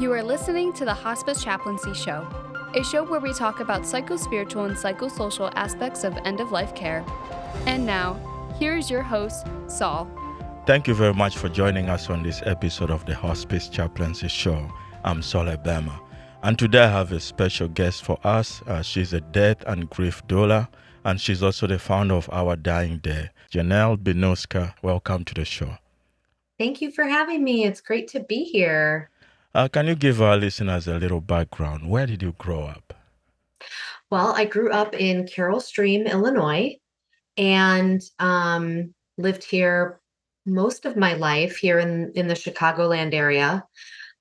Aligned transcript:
You 0.00 0.14
are 0.14 0.22
listening 0.22 0.72
to 0.72 0.86
the 0.86 0.94
Hospice 0.94 1.44
Chaplaincy 1.44 1.92
Show, 1.92 2.26
a 2.74 2.82
show 2.82 3.04
where 3.04 3.20
we 3.20 3.34
talk 3.34 3.60
about 3.60 3.82
psychospiritual 3.82 4.64
and 4.64 4.74
psychosocial 4.74 5.52
aspects 5.56 6.04
of 6.04 6.16
end 6.24 6.40
of 6.40 6.52
life 6.52 6.74
care. 6.74 7.04
And 7.66 7.84
now, 7.84 8.14
here 8.58 8.78
is 8.78 8.88
your 8.88 9.02
host, 9.02 9.46
Saul. 9.66 10.10
Thank 10.66 10.88
you 10.88 10.94
very 10.94 11.12
much 11.12 11.36
for 11.36 11.50
joining 11.50 11.90
us 11.90 12.08
on 12.08 12.22
this 12.22 12.40
episode 12.46 12.90
of 12.90 13.04
the 13.04 13.14
Hospice 13.14 13.68
Chaplaincy 13.68 14.28
Show. 14.28 14.72
I'm 15.04 15.20
Saul 15.20 15.44
Ebema. 15.44 16.00
And 16.42 16.58
today 16.58 16.84
I 16.84 16.88
have 16.88 17.12
a 17.12 17.20
special 17.20 17.68
guest 17.68 18.02
for 18.02 18.18
us. 18.24 18.62
Uh, 18.66 18.80
she's 18.80 19.12
a 19.12 19.20
death 19.20 19.62
and 19.66 19.90
grief 19.90 20.26
doula, 20.26 20.68
and 21.04 21.20
she's 21.20 21.42
also 21.42 21.66
the 21.66 21.78
founder 21.78 22.14
of 22.14 22.26
Our 22.32 22.56
Dying 22.56 23.00
Day. 23.00 23.28
Janelle 23.52 23.98
Benuska, 23.98 24.72
welcome 24.80 25.26
to 25.26 25.34
the 25.34 25.44
show. 25.44 25.76
Thank 26.58 26.80
you 26.80 26.90
for 26.90 27.04
having 27.04 27.44
me. 27.44 27.66
It's 27.66 27.82
great 27.82 28.08
to 28.08 28.20
be 28.20 28.44
here. 28.44 29.10
Uh, 29.52 29.66
can 29.68 29.88
you 29.88 29.96
give 29.96 30.22
our 30.22 30.36
listeners 30.36 30.86
a 30.86 30.98
little 30.98 31.20
background? 31.20 31.90
Where 31.90 32.06
did 32.06 32.22
you 32.22 32.34
grow 32.38 32.64
up? 32.64 32.94
Well, 34.10 34.32
I 34.36 34.44
grew 34.44 34.70
up 34.70 34.94
in 34.94 35.26
Carol 35.26 35.60
Stream, 35.60 36.06
Illinois, 36.06 36.76
and 37.36 38.00
um, 38.18 38.94
lived 39.18 39.44
here 39.44 40.00
most 40.46 40.86
of 40.86 40.96
my 40.96 41.14
life 41.14 41.56
here 41.56 41.78
in, 41.78 42.12
in 42.14 42.28
the 42.28 42.34
Chicagoland 42.34 43.12
area. 43.12 43.64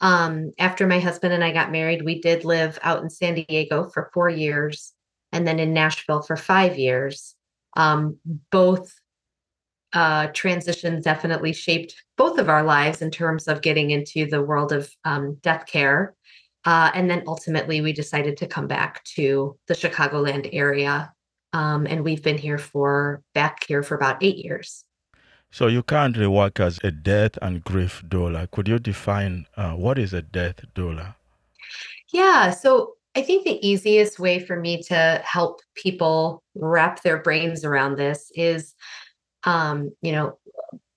Um, 0.02 0.52
after 0.58 0.88
my 0.88 1.00
husband 1.00 1.34
and 1.34 1.44
I 1.44 1.52
got 1.52 1.72
married, 1.72 2.04
we 2.04 2.22
did 2.22 2.44
live 2.44 2.80
out 2.82 3.04
in 3.04 3.10
San 3.10 3.36
Diego 3.36 3.90
for 3.90 4.10
four 4.14 4.30
years 4.30 4.94
and 5.32 5.46
then 5.48 5.60
in 5.60 5.74
Nashville 5.74 6.22
for 6.22 6.38
five 6.38 6.78
years. 6.78 7.36
Um, 7.76 8.18
both 8.52 8.94
uh, 9.94 10.28
transitions 10.34 11.04
definitely 11.04 11.54
shaped 11.54 11.96
both 12.18 12.38
of 12.38 12.50
our 12.50 12.64
lives 12.64 13.02
in 13.02 13.12
terms 13.12 13.48
of 13.48 13.62
getting 13.62 13.92
into 13.92 14.26
the 14.26 14.42
world 14.42 14.72
of 14.72 14.90
um, 15.06 15.38
death 15.42 15.66
care. 15.66 16.16
Uh, 16.66 16.92
and 16.94 17.10
then 17.10 17.24
ultimately, 17.26 17.82
we 17.82 17.94
decided 17.94 18.38
to 18.38 18.48
come 18.48 18.68
back 18.68 19.04
to 19.06 19.58
the 19.68 19.74
Chicagoland 19.74 20.50
area. 20.52 21.12
Um, 21.54 21.88
and 21.88 22.04
we've 22.04 22.22
been 22.22 22.38
here 22.38 22.58
for 22.58 23.24
back 23.34 23.64
here 23.68 23.82
for 23.82 23.96
about 23.96 24.22
eight 24.22 24.38
years. 24.38 24.84
So 25.52 25.66
you 25.66 25.82
currently 25.82 26.28
work 26.28 26.60
as 26.60 26.80
a 26.84 26.92
death 26.92 27.38
and 27.42 27.64
grief 27.64 28.04
doula. 28.08 28.52
Could 28.52 28.68
you 28.68 28.78
define 28.78 29.48
uh, 29.58 29.72
what 29.72 29.98
is 29.98 30.14
a 30.14 30.22
death 30.22 30.62
doula? 30.76 31.16
Yeah. 32.14 32.52
So 32.52 32.96
I 33.16 33.24
think 33.24 33.46
the 33.46 33.68
easiest 33.68 34.20
way 34.20 34.40
for 34.40 34.60
me 34.60 34.84
to 34.84 35.22
help 35.26 35.62
people 35.76 36.44
wrap 36.54 37.02
their 37.02 37.18
brains 37.18 37.66
around 37.66 37.98
this 37.98 38.32
is 38.36 38.76
um, 39.44 39.92
you 40.02 40.12
know, 40.12 40.38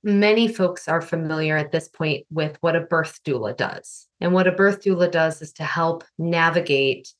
many 0.02 0.48
folks 0.48 0.88
are 0.88 1.00
familiar 1.00 1.56
at 1.56 1.72
this 1.72 1.88
point 1.88 2.26
with 2.30 2.56
what 2.60 2.76
a 2.76 2.80
birth 2.80 3.20
doula 3.24 3.56
does. 3.56 4.08
And 4.20 4.32
what 4.32 4.46
a 4.46 4.52
birth 4.52 4.82
doula 4.82 5.10
does 5.10 5.42
is 5.42 5.52
to 5.54 5.64
help 5.64 6.04
navigate 6.18 7.12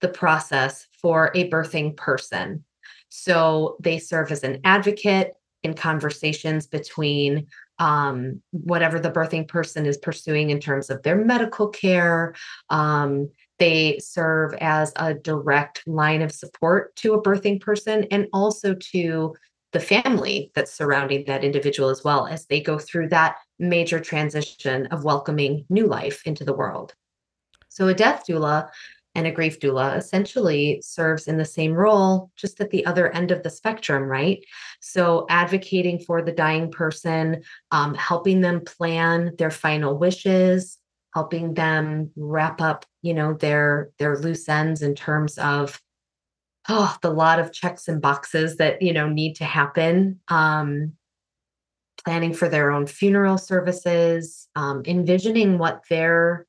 the 0.00 0.08
process 0.08 0.86
for 1.00 1.32
a 1.34 1.50
birthing 1.50 1.96
person. 1.96 2.64
So 3.08 3.76
they 3.80 3.98
serve 3.98 4.30
as 4.30 4.44
an 4.44 4.60
advocate 4.64 5.32
in 5.62 5.74
conversations 5.74 6.66
between 6.66 7.46
um, 7.80 8.42
whatever 8.50 8.98
the 8.98 9.10
birthing 9.10 9.46
person 9.46 9.86
is 9.86 9.96
pursuing 9.96 10.50
in 10.50 10.60
terms 10.60 10.90
of 10.90 11.02
their 11.02 11.16
medical 11.16 11.68
care. 11.68 12.34
Um, 12.70 13.30
they 13.58 13.98
serve 13.98 14.54
as 14.60 14.92
a 14.96 15.14
direct 15.14 15.82
line 15.86 16.22
of 16.22 16.32
support 16.32 16.94
to 16.96 17.14
a 17.14 17.22
birthing 17.22 17.60
person 17.60 18.06
and 18.10 18.28
also 18.32 18.74
to 18.92 19.34
the 19.72 19.80
family 19.80 20.50
that's 20.54 20.72
surrounding 20.72 21.24
that 21.26 21.44
individual 21.44 21.88
as 21.88 22.02
well 22.02 22.26
as 22.26 22.46
they 22.46 22.60
go 22.60 22.78
through 22.78 23.08
that 23.08 23.36
major 23.58 24.00
transition 24.00 24.86
of 24.86 25.04
welcoming 25.04 25.64
new 25.68 25.86
life 25.86 26.22
into 26.26 26.44
the 26.44 26.54
world. 26.54 26.94
So, 27.68 27.88
a 27.88 27.94
death 27.94 28.24
doula 28.28 28.68
and 29.14 29.26
a 29.26 29.32
grief 29.32 29.60
doula 29.60 29.96
essentially 29.96 30.80
serves 30.82 31.26
in 31.26 31.38
the 31.38 31.44
same 31.44 31.72
role, 31.72 32.30
just 32.36 32.60
at 32.60 32.70
the 32.70 32.86
other 32.86 33.12
end 33.12 33.30
of 33.30 33.42
the 33.42 33.50
spectrum, 33.50 34.04
right? 34.04 34.44
So, 34.80 35.26
advocating 35.28 35.98
for 35.98 36.22
the 36.22 36.32
dying 36.32 36.70
person, 36.70 37.42
um, 37.70 37.94
helping 37.94 38.40
them 38.40 38.62
plan 38.64 39.32
their 39.36 39.50
final 39.50 39.98
wishes, 39.98 40.78
helping 41.14 41.54
them 41.54 42.10
wrap 42.16 42.60
up, 42.60 42.86
you 43.02 43.12
know, 43.12 43.34
their 43.34 43.90
their 43.98 44.16
loose 44.18 44.48
ends 44.48 44.82
in 44.82 44.94
terms 44.94 45.36
of 45.38 45.80
oh 46.68 46.96
the 47.02 47.10
lot 47.10 47.40
of 47.40 47.52
checks 47.52 47.88
and 47.88 48.00
boxes 48.00 48.56
that 48.56 48.80
you 48.82 48.92
know 48.92 49.08
need 49.08 49.34
to 49.36 49.44
happen 49.44 50.20
um, 50.28 50.92
planning 52.04 52.32
for 52.32 52.48
their 52.48 52.70
own 52.70 52.86
funeral 52.86 53.38
services 53.38 54.48
um, 54.56 54.82
envisioning 54.86 55.58
what 55.58 55.82
their 55.90 56.46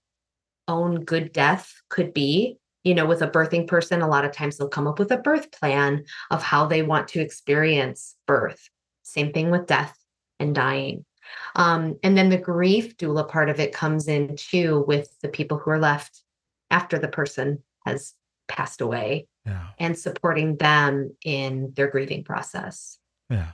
own 0.68 1.04
good 1.04 1.32
death 1.34 1.74
could 1.90 2.14
be. 2.14 2.58
You 2.84 2.96
know 2.96 3.06
with 3.06 3.22
a 3.22 3.30
birthing 3.30 3.68
person 3.68 4.02
a 4.02 4.08
lot 4.08 4.26
of 4.26 4.32
times 4.32 4.58
they'll 4.58 4.70
come 4.70 4.88
up 4.88 5.00
with 5.00 5.12
a 5.12 5.18
birth 5.18 5.52
plan 5.52 6.06
of 6.32 6.42
how 6.42 6.66
they 6.66 6.82
want 6.82 7.10
to 7.10 7.20
experience 7.20 8.16
birth. 8.26 8.70
Same 9.04 9.34
thing 9.34 9.52
with 9.52 9.68
death 9.68 9.98
and 10.40 10.56
dying. 10.56 11.06
Um, 11.56 12.00
and 12.04 12.18
then 12.18 12.30
the 12.30 12.38
grief 12.38 12.96
doula 12.98 13.28
part 13.28 13.50
of 13.50 13.60
it 13.60 13.74
comes 13.74 14.08
in 14.08 14.36
too 14.38 14.86
with 14.88 15.14
the 15.22 15.28
people 15.28 15.58
who 15.58 15.72
are 15.72 15.80
left 15.80 16.24
after 16.72 16.98
the 16.98 17.08
person 17.08 17.62
has 17.86 18.14
passed 18.48 18.82
away 18.82 19.28
yeah. 19.50 19.68
and 19.80 19.98
supporting 19.98 20.58
them 20.58 21.14
in 21.26 21.74
their 21.76 21.90
grieving 21.90 22.24
process. 22.24 23.00
Yeah. 23.30 23.52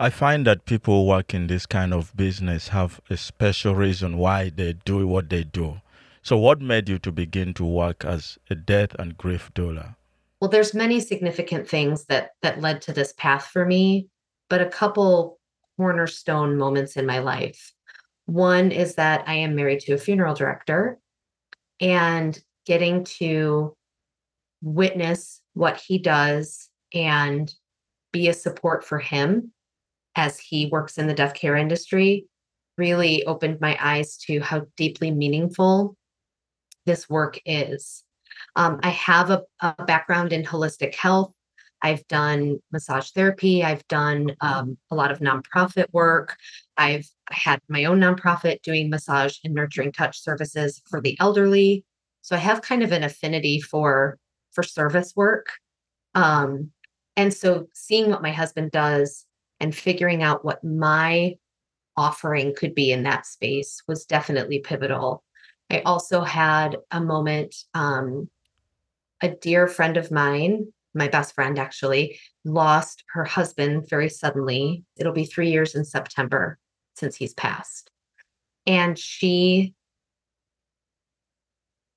I 0.00 0.10
find 0.10 0.46
that 0.46 0.64
people 0.64 1.02
who 1.02 1.08
work 1.08 1.32
in 1.34 1.46
this 1.46 1.66
kind 1.66 1.94
of 1.94 2.16
business 2.16 2.68
have 2.68 3.00
a 3.08 3.16
special 3.16 3.74
reason 3.74 4.18
why 4.18 4.50
they 4.50 4.72
do 4.72 5.06
what 5.06 5.30
they 5.30 5.44
do. 5.44 5.80
So 6.22 6.36
what 6.36 6.60
made 6.60 6.88
you 6.88 6.98
to 7.00 7.12
begin 7.12 7.54
to 7.54 7.64
work 7.64 8.04
as 8.04 8.38
a 8.50 8.54
death 8.54 8.94
and 8.98 9.16
grief 9.16 9.52
doula? 9.54 9.96
Well, 10.40 10.50
there's 10.50 10.74
many 10.74 11.00
significant 11.00 11.68
things 11.68 12.06
that 12.06 12.30
that 12.42 12.60
led 12.60 12.82
to 12.82 12.92
this 12.92 13.12
path 13.16 13.46
for 13.46 13.64
me, 13.64 14.08
but 14.50 14.60
a 14.60 14.66
couple 14.66 15.38
cornerstone 15.76 16.56
moments 16.56 16.96
in 16.96 17.06
my 17.06 17.20
life. 17.20 17.72
One 18.26 18.72
is 18.72 18.94
that 18.96 19.24
I 19.26 19.34
am 19.34 19.54
married 19.54 19.80
to 19.80 19.92
a 19.92 19.98
funeral 19.98 20.34
director 20.34 20.98
and 21.80 22.38
getting 22.66 23.04
to 23.04 23.76
witness 24.64 25.42
what 25.52 25.78
he 25.78 25.98
does 25.98 26.70
and 26.92 27.54
be 28.12 28.28
a 28.28 28.34
support 28.34 28.84
for 28.84 28.98
him 28.98 29.52
as 30.16 30.38
he 30.38 30.66
works 30.66 30.96
in 30.96 31.06
the 31.06 31.14
death 31.14 31.34
care 31.34 31.56
industry 31.56 32.26
really 32.76 33.24
opened 33.24 33.60
my 33.60 33.76
eyes 33.80 34.16
to 34.16 34.40
how 34.40 34.62
deeply 34.76 35.10
meaningful 35.10 35.96
this 36.86 37.08
work 37.08 37.38
is. 37.44 38.04
Um, 38.56 38.80
I 38.82 38.90
have 38.90 39.30
a, 39.30 39.42
a, 39.60 39.84
background 39.84 40.32
in 40.32 40.44
holistic 40.44 40.94
health. 40.94 41.32
I've 41.82 42.06
done 42.08 42.58
massage 42.72 43.10
therapy. 43.10 43.62
I've 43.62 43.86
done 43.88 44.34
um, 44.40 44.78
a 44.90 44.94
lot 44.94 45.10
of 45.10 45.18
nonprofit 45.18 45.86
work. 45.92 46.36
I've 46.76 47.06
had 47.30 47.60
my 47.68 47.84
own 47.84 48.00
nonprofit 48.00 48.62
doing 48.62 48.90
massage 48.90 49.36
and 49.44 49.54
nurturing 49.54 49.92
touch 49.92 50.20
services 50.20 50.82
for 50.88 51.00
the 51.00 51.16
elderly. 51.20 51.84
So 52.22 52.36
I 52.36 52.38
have 52.38 52.62
kind 52.62 52.82
of 52.82 52.90
an 52.90 53.04
affinity 53.04 53.60
for 53.60 54.18
for 54.54 54.62
service 54.62 55.14
work. 55.16 55.48
Um, 56.14 56.70
and 57.16 57.32
so 57.32 57.68
seeing 57.74 58.10
what 58.10 58.22
my 58.22 58.32
husband 58.32 58.70
does 58.70 59.26
and 59.60 59.74
figuring 59.74 60.22
out 60.22 60.44
what 60.44 60.64
my 60.64 61.36
offering 61.96 62.54
could 62.54 62.74
be 62.74 62.90
in 62.90 63.04
that 63.04 63.26
space 63.26 63.82
was 63.86 64.04
definitely 64.04 64.58
pivotal. 64.58 65.22
I 65.70 65.80
also 65.80 66.22
had 66.22 66.76
a 66.90 67.00
moment, 67.00 67.54
um, 67.72 68.28
a 69.22 69.30
dear 69.30 69.66
friend 69.66 69.96
of 69.96 70.10
mine, 70.10 70.72
my 70.94 71.08
best 71.08 71.34
friend 71.34 71.58
actually, 71.58 72.18
lost 72.44 73.04
her 73.12 73.24
husband 73.24 73.88
very 73.88 74.08
suddenly. 74.08 74.84
It'll 74.96 75.12
be 75.12 75.24
three 75.24 75.50
years 75.50 75.74
in 75.74 75.84
September 75.84 76.58
since 76.94 77.16
he's 77.16 77.34
passed. 77.34 77.90
And 78.66 78.98
she 78.98 79.74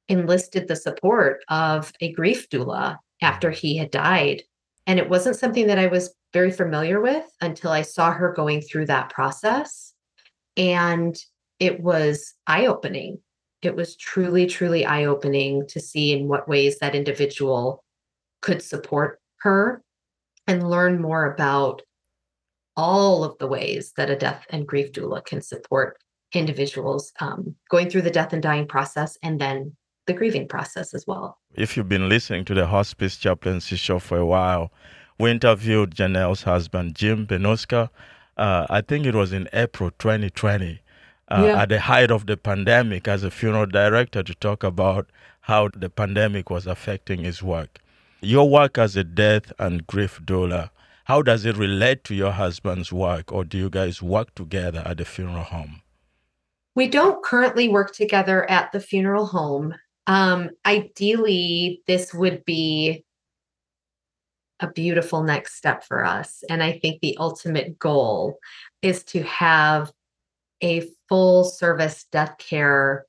enlisted 0.09 0.67
the 0.67 0.75
support 0.75 1.43
of 1.49 1.91
a 2.01 2.11
grief 2.13 2.49
doula 2.49 2.97
after 3.21 3.51
he 3.51 3.77
had 3.77 3.91
died. 3.91 4.43
And 4.85 4.99
it 4.99 5.09
wasn't 5.09 5.35
something 5.35 5.67
that 5.67 5.79
I 5.79 5.87
was 5.87 6.13
very 6.33 6.51
familiar 6.51 7.01
with 7.01 7.25
until 7.41 7.71
I 7.71 7.81
saw 7.81 8.11
her 8.11 8.33
going 8.33 8.61
through 8.61 8.85
that 8.87 9.09
process. 9.09 9.93
And 10.55 11.17
it 11.59 11.79
was 11.81 12.33
eye 12.45 12.67
opening. 12.67 13.19
It 13.61 13.75
was 13.75 13.95
truly, 13.97 14.45
truly 14.45 14.85
eye 14.85 15.05
opening 15.05 15.67
to 15.67 15.79
see 15.79 16.13
in 16.13 16.27
what 16.27 16.47
ways 16.47 16.79
that 16.79 16.95
individual 16.95 17.83
could 18.41 18.61
support 18.61 19.19
her 19.39 19.81
and 20.45 20.69
learn 20.69 21.01
more 21.01 21.31
about 21.31 21.81
all 22.75 23.23
of 23.23 23.37
the 23.39 23.47
ways 23.47 23.93
that 23.97 24.09
a 24.09 24.15
death 24.15 24.45
and 24.51 24.67
grief 24.67 24.91
doula 24.91 25.25
can 25.25 25.41
support 25.41 25.97
individuals 26.33 27.11
um, 27.19 27.55
going 27.69 27.89
through 27.89 28.03
the 28.03 28.11
death 28.11 28.33
and 28.33 28.43
dying 28.43 28.67
process 28.67 29.17
and 29.23 29.41
then 29.41 29.75
the 30.07 30.13
grieving 30.13 30.47
process 30.47 30.93
as 30.93 31.05
well. 31.05 31.37
If 31.53 31.77
you've 31.77 31.89
been 31.89 32.09
listening 32.09 32.45
to 32.45 32.53
the 32.53 32.67
Hospice 32.67 33.17
Chaplaincy 33.17 33.75
Show 33.75 33.99
for 33.99 34.17
a 34.17 34.25
while, 34.25 34.71
we 35.19 35.29
interviewed 35.31 35.95
Janelle's 35.95 36.43
husband, 36.43 36.95
Jim 36.95 37.27
Benuska. 37.27 37.89
Uh, 38.37 38.65
I 38.69 38.81
think 38.81 39.05
it 39.05 39.15
was 39.15 39.33
in 39.33 39.47
April 39.53 39.91
2020. 39.99 40.79
uh, 41.29 41.43
Yeah. 41.45 41.61
at 41.61 41.67
the 41.69 41.81
height 41.81 42.09
of 42.09 42.25
the 42.25 42.37
pandemic 42.37 43.05
as 43.05 43.21
a 43.23 43.29
funeral 43.29 43.65
director 43.65 44.23
to 44.23 44.33
talk 44.35 44.63
about 44.63 45.07
how 45.41 45.67
the 45.75 45.89
pandemic 45.89 46.49
was 46.49 46.65
affecting 46.65 47.19
his 47.25 47.43
work. 47.43 47.79
Your 48.21 48.49
work 48.49 48.77
as 48.77 48.95
a 48.95 49.03
death 49.03 49.51
and 49.59 49.85
grief 49.85 50.21
doula, 50.23 50.69
how 51.03 51.21
does 51.21 51.43
it 51.45 51.57
relate 51.57 52.05
to 52.05 52.15
your 52.15 52.31
husband's 52.31 52.93
work, 52.93 53.33
or 53.33 53.43
do 53.43 53.57
you 53.57 53.69
guys 53.69 54.01
work 54.01 54.33
together 54.35 54.81
at 54.85 54.97
the 54.99 55.03
funeral 55.05 55.43
home? 55.43 55.81
We 56.75 56.87
don't 56.87 57.21
currently 57.23 57.67
work 57.67 57.91
together 57.93 58.49
at 58.49 58.71
the 58.71 58.79
funeral 58.79 59.25
home. 59.25 59.75
Um, 60.07 60.49
ideally, 60.65 61.83
this 61.85 62.13
would 62.13 62.43
be 62.45 63.03
a 64.59 64.71
beautiful 64.71 65.21
next 65.21 65.55
step 65.55 65.83
for 65.83 66.03
us. 66.03 66.43
And 66.49 66.63
I 66.63 66.79
think 66.79 67.01
the 67.01 67.17
ultimate 67.19 67.77
goal 67.77 68.39
is 68.81 69.03
to 69.05 69.21
have 69.23 69.91
a 70.63 70.87
full 71.07 71.43
service 71.43 72.05
death 72.11 72.35
care 72.39 73.05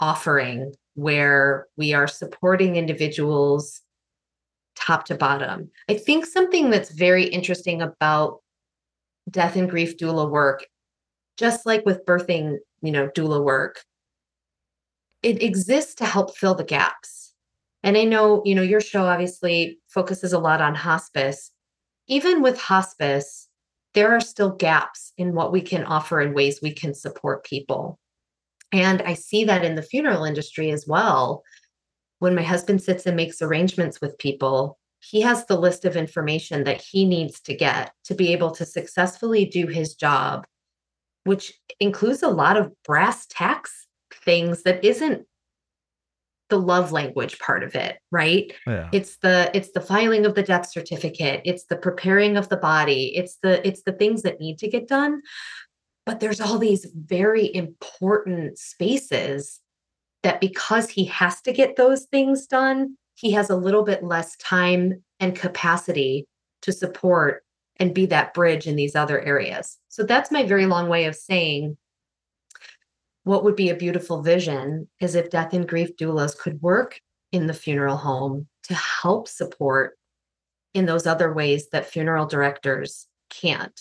offering 0.00 0.72
where 0.94 1.66
we 1.76 1.92
are 1.92 2.08
supporting 2.08 2.76
individuals 2.76 3.82
top 4.76 5.04
to 5.06 5.14
bottom. 5.14 5.70
I 5.88 5.94
think 5.94 6.24
something 6.24 6.70
that's 6.70 6.90
very 6.90 7.24
interesting 7.24 7.82
about 7.82 8.40
death 9.30 9.56
and 9.56 9.68
grief 9.68 9.96
doula 9.98 10.30
work, 10.30 10.66
just 11.36 11.66
like 11.66 11.84
with 11.84 12.06
birthing, 12.06 12.56
you 12.82 12.92
know, 12.92 13.08
doula 13.08 13.42
work, 13.42 13.82
it 15.22 15.42
exists 15.42 15.94
to 15.96 16.04
help 16.04 16.36
fill 16.36 16.54
the 16.54 16.64
gaps. 16.64 17.34
And 17.82 17.96
I 17.96 18.04
know, 18.04 18.42
you 18.44 18.54
know, 18.54 18.62
your 18.62 18.80
show 18.80 19.04
obviously 19.04 19.78
focuses 19.88 20.32
a 20.32 20.38
lot 20.38 20.60
on 20.60 20.74
hospice. 20.74 21.52
Even 22.08 22.42
with 22.42 22.60
hospice, 22.60 23.48
there 23.94 24.12
are 24.12 24.20
still 24.20 24.50
gaps 24.50 25.12
in 25.16 25.34
what 25.34 25.52
we 25.52 25.60
can 25.60 25.84
offer 25.84 26.20
and 26.20 26.34
ways 26.34 26.60
we 26.60 26.72
can 26.72 26.94
support 26.94 27.44
people. 27.44 27.98
And 28.72 29.02
I 29.02 29.14
see 29.14 29.44
that 29.44 29.64
in 29.64 29.74
the 29.74 29.82
funeral 29.82 30.24
industry 30.24 30.70
as 30.70 30.86
well. 30.86 31.42
When 32.18 32.34
my 32.34 32.42
husband 32.42 32.82
sits 32.82 33.06
and 33.06 33.16
makes 33.16 33.40
arrangements 33.40 34.00
with 34.00 34.18
people, 34.18 34.78
he 35.00 35.20
has 35.20 35.46
the 35.46 35.58
list 35.58 35.84
of 35.84 35.96
information 35.96 36.64
that 36.64 36.80
he 36.80 37.04
needs 37.04 37.40
to 37.42 37.54
get 37.54 37.92
to 38.04 38.14
be 38.14 38.32
able 38.32 38.50
to 38.52 38.64
successfully 38.64 39.44
do 39.44 39.66
his 39.66 39.94
job, 39.94 40.46
which 41.24 41.52
includes 41.78 42.22
a 42.22 42.28
lot 42.28 42.56
of 42.56 42.72
brass 42.84 43.26
tacks 43.30 43.85
things 44.26 44.64
that 44.64 44.84
isn't 44.84 45.26
the 46.48 46.58
love 46.58 46.92
language 46.92 47.38
part 47.38 47.62
of 47.62 47.74
it, 47.74 47.98
right? 48.12 48.52
Yeah. 48.66 48.88
it's 48.92 49.16
the 49.18 49.50
it's 49.54 49.72
the 49.72 49.80
filing 49.80 50.26
of 50.26 50.34
the 50.34 50.42
death 50.42 50.68
certificate 50.70 51.40
it's 51.44 51.64
the 51.64 51.76
preparing 51.76 52.36
of 52.36 52.48
the 52.48 52.56
body 52.56 53.16
it's 53.16 53.38
the 53.42 53.66
it's 53.66 53.82
the 53.82 53.92
things 53.92 54.22
that 54.22 54.40
need 54.40 54.58
to 54.58 54.68
get 54.68 54.88
done 54.88 55.22
but 56.04 56.20
there's 56.20 56.40
all 56.40 56.58
these 56.58 56.86
very 56.94 57.52
important 57.52 58.58
spaces 58.58 59.60
that 60.22 60.40
because 60.40 60.88
he 60.88 61.04
has 61.06 61.40
to 61.42 61.52
get 61.52 61.76
those 61.76 62.04
things 62.04 62.46
done 62.46 62.96
he 63.14 63.32
has 63.32 63.50
a 63.50 63.56
little 63.56 63.82
bit 63.82 64.04
less 64.04 64.36
time 64.36 65.02
and 65.18 65.34
capacity 65.34 66.26
to 66.62 66.72
support 66.72 67.42
and 67.78 67.94
be 67.94 68.06
that 68.06 68.34
bridge 68.34 68.66
in 68.66 68.76
these 68.76 68.94
other 68.94 69.20
areas 69.20 69.78
so 69.88 70.04
that's 70.04 70.30
my 70.30 70.44
very 70.44 70.66
long 70.66 70.88
way 70.88 71.06
of 71.06 71.14
saying 71.16 71.76
what 73.26 73.42
would 73.42 73.56
be 73.56 73.70
a 73.70 73.76
beautiful 73.76 74.22
vision 74.22 74.88
is 75.00 75.16
if 75.16 75.30
death 75.30 75.52
and 75.52 75.66
grief 75.66 75.96
doulas 75.96 76.38
could 76.38 76.62
work 76.62 77.00
in 77.32 77.48
the 77.48 77.52
funeral 77.52 77.96
home 77.96 78.46
to 78.62 78.72
help 78.74 79.26
support 79.26 79.98
in 80.74 80.86
those 80.86 81.08
other 81.08 81.32
ways 81.32 81.68
that 81.70 81.90
funeral 81.90 82.26
directors 82.26 83.08
can't, 83.28 83.80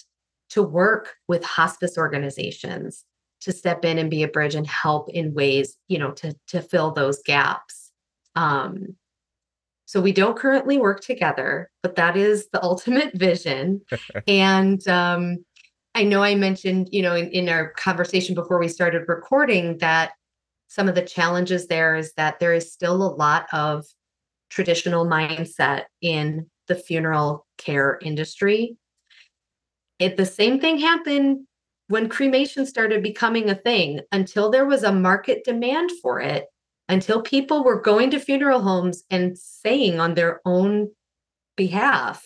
to 0.50 0.64
work 0.64 1.14
with 1.28 1.44
hospice 1.44 1.96
organizations 1.96 3.06
to 3.42 3.52
step 3.52 3.86
in 3.86 4.00
and 4.00 4.10
be 4.10 4.24
a 4.24 4.28
bridge 4.28 4.56
and 4.56 4.66
help 4.66 5.10
in 5.10 5.36
ways, 5.36 5.78
you 5.90 6.00
know, 6.00 6.10
to, 6.14 6.36
to 6.48 6.60
fill 6.60 6.90
those 6.92 7.22
gaps. 7.22 7.92
Um, 8.36 8.96
so 9.86 10.02
we 10.02 10.12
don't 10.12 10.40
currently 10.40 10.80
work 10.80 11.02
together, 11.02 11.70
but 11.84 11.98
that 11.98 12.18
is 12.18 12.48
the 12.52 12.64
ultimate 12.64 13.14
vision. 13.14 13.82
and 14.28 14.86
um, 14.88 15.46
I 15.96 16.04
know 16.04 16.22
I 16.22 16.36
mentioned, 16.36 16.90
you 16.92 17.02
know, 17.02 17.16
in, 17.16 17.30
in 17.30 17.48
our 17.48 17.70
conversation 17.70 18.36
before 18.36 18.60
we 18.60 18.68
started 18.68 19.06
recording 19.08 19.78
that 19.78 20.12
some 20.68 20.90
of 20.90 20.96
the 20.96 21.02
challenges 21.02 21.68
there 21.68 21.96
is 21.96 22.12
that 22.18 22.40
there 22.40 22.54
is 22.54 22.72
still 22.72 23.02
a 23.02 23.16
lot 23.16 23.48
of 23.54 23.86
traditional 24.50 25.06
mindset 25.06 25.84
in 26.02 26.48
the 26.68 26.76
funeral 26.76 27.48
care 27.58 27.98
industry. 28.02 28.76
It 29.98 30.18
the 30.18 30.26
same 30.26 30.60
thing 30.60 30.80
happened 30.80 31.48
when 31.88 32.10
cremation 32.10 32.66
started 32.66 33.02
becoming 33.02 33.50
a 33.50 33.56
thing 33.56 34.02
until 34.12 34.52
there 34.52 34.66
was 34.66 34.84
a 34.84 34.92
market 34.92 35.46
demand 35.46 35.92
for 36.02 36.20
it, 36.20 36.48
until 36.90 37.22
people 37.22 37.64
were 37.64 37.80
going 37.80 38.10
to 38.12 38.20
funeral 38.20 38.62
homes 38.62 39.04
and 39.10 39.38
saying 39.38 40.02
on 40.02 40.16
their 40.16 40.42
own 40.44 40.90
behalf, 41.56 42.26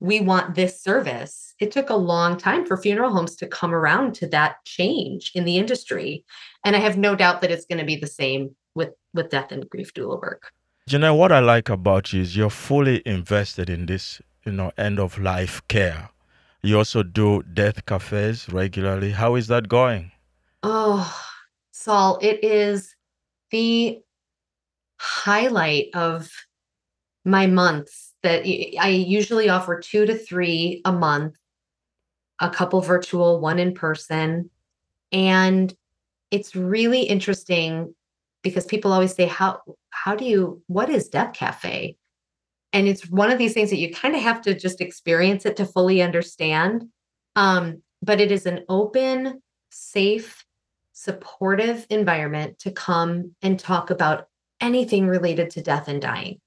we 0.00 0.20
want 0.20 0.54
this 0.54 0.82
service. 0.82 1.54
It 1.60 1.70
took 1.70 1.90
a 1.90 1.94
long 1.94 2.38
time 2.38 2.64
for 2.64 2.78
funeral 2.78 3.12
homes 3.12 3.36
to 3.36 3.46
come 3.46 3.74
around 3.74 4.14
to 4.16 4.26
that 4.28 4.56
change 4.64 5.30
in 5.34 5.44
the 5.44 5.58
industry. 5.58 6.24
And 6.64 6.74
I 6.74 6.78
have 6.78 6.96
no 6.96 7.14
doubt 7.14 7.42
that 7.42 7.50
it's 7.50 7.66
going 7.66 7.78
to 7.78 7.84
be 7.84 7.96
the 7.96 8.06
same 8.06 8.56
with, 8.74 8.90
with 9.12 9.28
death 9.28 9.52
and 9.52 9.68
grief 9.68 9.92
doula 9.92 10.20
work. 10.20 10.52
You 10.88 10.98
know 10.98 11.14
what 11.14 11.30
I 11.30 11.40
like 11.40 11.68
about 11.68 12.12
you 12.12 12.22
is 12.22 12.34
you're 12.34 12.50
fully 12.50 13.02
invested 13.04 13.68
in 13.68 13.86
this, 13.86 14.22
you 14.44 14.52
know, 14.52 14.72
end 14.78 14.98
of 14.98 15.18
life 15.18 15.60
care. 15.68 16.08
You 16.62 16.78
also 16.78 17.02
do 17.02 17.42
death 17.42 17.84
cafes 17.84 18.48
regularly. 18.50 19.12
How 19.12 19.34
is 19.34 19.48
that 19.48 19.68
going? 19.68 20.12
Oh, 20.62 21.14
Saul, 21.72 22.18
it 22.22 22.42
is 22.42 22.94
the 23.50 24.00
highlight 24.98 25.88
of 25.94 26.30
my 27.24 27.46
months 27.46 28.09
that 28.22 28.42
I 28.80 28.88
usually 28.88 29.48
offer 29.48 29.80
two 29.80 30.06
to 30.06 30.16
three 30.16 30.82
a 30.84 30.92
month, 30.92 31.36
a 32.40 32.50
couple 32.50 32.80
virtual, 32.80 33.40
one 33.40 33.58
in 33.58 33.74
person. 33.74 34.50
And 35.12 35.74
it's 36.30 36.54
really 36.54 37.02
interesting 37.02 37.94
because 38.42 38.66
people 38.66 38.92
always 38.92 39.14
say, 39.14 39.26
How 39.26 39.60
how 39.90 40.14
do 40.14 40.24
you 40.24 40.62
what 40.66 40.90
is 40.90 41.08
Death 41.08 41.34
Cafe? 41.34 41.96
And 42.72 42.86
it's 42.86 43.08
one 43.10 43.30
of 43.30 43.38
these 43.38 43.52
things 43.52 43.70
that 43.70 43.78
you 43.78 43.92
kind 43.92 44.14
of 44.14 44.22
have 44.22 44.42
to 44.42 44.54
just 44.54 44.80
experience 44.80 45.44
it 45.44 45.56
to 45.56 45.66
fully 45.66 46.02
understand. 46.02 46.84
Um, 47.34 47.82
but 48.02 48.20
it 48.20 48.30
is 48.30 48.46
an 48.46 48.64
open, 48.68 49.42
safe, 49.70 50.44
supportive 50.92 51.86
environment 51.90 52.58
to 52.60 52.70
come 52.70 53.34
and 53.42 53.58
talk 53.58 53.90
about 53.90 54.28
anything 54.60 55.08
related 55.08 55.50
to 55.50 55.62
death 55.62 55.88
and 55.88 56.00
dying. 56.00 56.40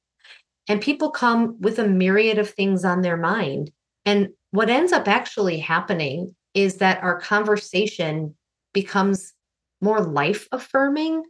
And 0.67 0.82
people 0.82 1.12
come 1.12 1.60
with 1.60 1.79
a 1.79 1.88
myriad 1.88 2.38
of 2.38 2.50
things 2.50 2.86
on 2.86 3.01
their 3.01 3.17
mind. 3.17 3.72
And 4.05 4.29
what 4.51 4.70
ends 4.70 4.93
up 4.93 5.08
actually 5.08 5.60
happening 5.60 6.36
is 6.53 6.77
that 6.77 7.03
our 7.03 7.20
conversation 7.20 8.36
becomes 8.74 9.34
more 9.82 10.01
life 10.01 10.48
affirming 10.51 11.24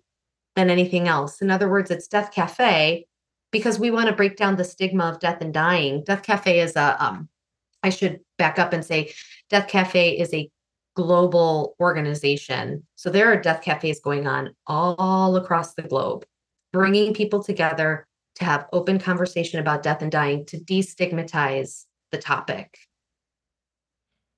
than 0.55 0.69
anything 0.69 1.07
else. 1.07 1.41
In 1.41 1.49
other 1.49 1.69
words, 1.69 1.89
it's 1.89 2.07
Death 2.07 2.31
Cafe 2.31 3.07
because 3.51 3.79
we 3.79 3.91
want 3.91 4.07
to 4.07 4.15
break 4.15 4.37
down 4.37 4.55
the 4.55 4.63
stigma 4.63 5.05
of 5.05 5.19
death 5.19 5.41
and 5.41 5.53
dying. 5.53 6.03
Death 6.03 6.23
Cafe 6.23 6.59
is 6.59 6.75
a, 6.75 7.03
um, 7.03 7.29
I 7.81 7.89
should 7.89 8.19
back 8.37 8.59
up 8.59 8.73
and 8.73 8.85
say, 8.85 9.13
Death 9.49 9.67
Cafe 9.67 10.17
is 10.17 10.33
a 10.33 10.49
global 10.95 11.75
organization. 11.79 12.85
So 12.95 13.09
there 13.09 13.31
are 13.31 13.41
death 13.41 13.61
cafes 13.61 13.99
going 13.99 14.27
on 14.27 14.55
all 14.67 15.35
across 15.35 15.73
the 15.73 15.81
globe, 15.81 16.25
bringing 16.71 17.13
people 17.13 17.43
together 17.43 18.07
to 18.35 18.45
have 18.45 18.67
open 18.73 18.99
conversation 18.99 19.59
about 19.59 19.83
death 19.83 20.01
and 20.01 20.11
dying 20.11 20.45
to 20.47 20.57
destigmatize 20.57 21.85
the 22.11 22.17
topic. 22.17 22.77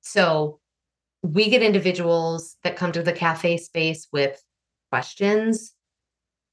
So 0.01 0.59
we 1.23 1.49
get 1.49 1.63
individuals 1.63 2.57
that 2.63 2.75
come 2.75 2.91
to 2.91 3.01
the 3.01 3.13
cafe 3.13 3.57
space 3.57 4.07
with 4.11 4.41
questions. 4.91 5.73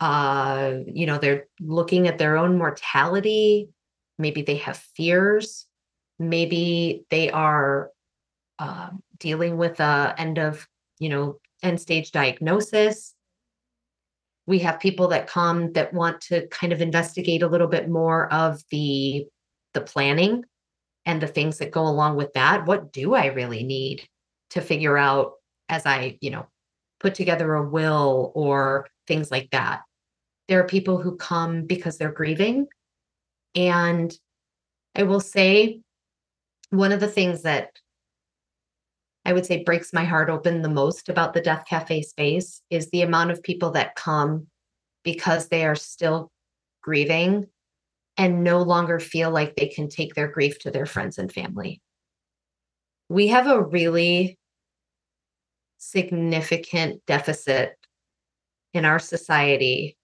Uh, 0.01 0.79
you 0.87 1.07
know, 1.07 1.19
they're 1.19 1.47
looking 1.61 2.09
at 2.09 2.19
their 2.19 2.37
own 2.37 2.59
mortality. 2.59 3.69
Maybe 4.19 4.43
they 4.43 4.57
have 4.57 4.79
fears. 4.97 5.67
Maybe 6.19 7.05
they 7.11 7.31
are 7.31 7.91
uh, 8.59 8.91
dealing 9.19 9.57
with 9.57 9.81
a 9.81 10.15
end 10.17 10.39
of, 10.39 10.67
you 10.99 11.09
know, 11.09 11.39
end 11.63 11.81
stage 11.81 12.11
diagnosis. 12.11 13.15
We 14.47 14.59
have 14.61 14.81
people 14.81 15.09
that 15.09 15.29
come 15.29 15.73
that 15.73 15.95
want 15.95 16.21
to 16.23 16.47
kind 16.49 16.73
of 16.73 16.81
investigate 16.81 17.43
a 17.43 17.49
little 17.49 17.69
bit 17.69 17.89
more 17.89 18.33
of 18.33 18.61
the 18.71 19.27
the 19.75 19.81
planning 19.81 20.45
and 21.07 21.21
the 21.21 21.27
things 21.27 21.59
that 21.59 21.71
go 21.71 21.83
along 21.87 22.17
with 22.17 22.33
that. 22.35 22.67
What 22.67 22.93
do 22.93 23.15
I 23.15 23.27
really 23.27 23.65
need 23.65 24.07
to 24.51 24.61
figure 24.61 24.97
out 24.97 25.33
as 25.69 25.87
I, 25.87 26.19
you 26.21 26.31
know, 26.31 26.47
put 27.01 27.15
together 27.15 27.55
a 27.55 27.69
will 27.69 28.33
or 28.35 28.89
things 29.07 29.31
like 29.31 29.51
that? 29.51 29.83
There 30.49 30.61
are 30.61 30.67
people 30.67 30.99
who 30.99 31.17
come 31.17 31.65
because 31.65 31.99
they're 31.99 32.13
grieving. 32.13 32.67
And 33.55 34.13
I 34.95 35.05
will 35.05 35.21
say, 35.21 35.81
one 36.71 36.93
of 36.93 37.01
the 37.01 37.09
things 37.09 37.43
that 37.43 37.71
I 39.25 39.33
would 39.33 39.47
say 39.47 39.63
breaks 39.63 39.93
my 39.93 40.05
heart 40.05 40.31
open 40.31 40.63
the 40.63 40.69
most 40.69 41.09
about 41.09 41.33
the 41.33 41.41
Death 41.41 41.65
Cafe 41.69 42.03
space 42.03 42.61
is 42.71 42.91
the 42.91 43.03
amount 43.03 43.31
of 43.31 43.43
people 43.43 43.71
that 43.73 43.95
come 43.95 44.49
because 45.05 45.49
they 45.49 45.65
are 45.65 45.77
still 45.77 46.31
grieving 46.83 47.47
and 48.17 48.45
no 48.45 48.63
longer 48.63 48.99
feel 48.99 49.31
like 49.31 49.55
they 49.55 49.69
can 49.69 49.89
take 49.89 50.15
their 50.15 50.29
grief 50.29 50.59
to 50.61 50.71
their 50.71 50.87
friends 50.87 51.19
and 51.19 51.33
family. 51.33 51.81
We 53.09 53.29
have 53.29 53.47
a 53.47 53.63
really 53.63 54.39
significant 55.79 57.03
deficit 57.07 57.77
in 58.75 58.85
our 58.85 58.99
society 58.99 59.97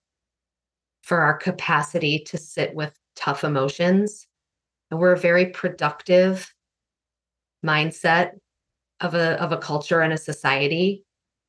for 1.02 1.20
our 1.20 1.36
capacity 1.36 2.20
to 2.26 2.38
sit 2.38 2.74
with 2.74 2.92
tough 3.16 3.44
emotions. 3.44 4.26
And 4.90 5.00
we're 5.00 5.12
a 5.12 5.18
very 5.18 5.46
productive 5.46 6.52
mindset 7.64 8.32
of 9.00 9.14
a 9.14 9.40
of 9.42 9.52
a 9.52 9.58
culture 9.58 10.00
and 10.00 10.12
a 10.12 10.18
society. 10.18 11.04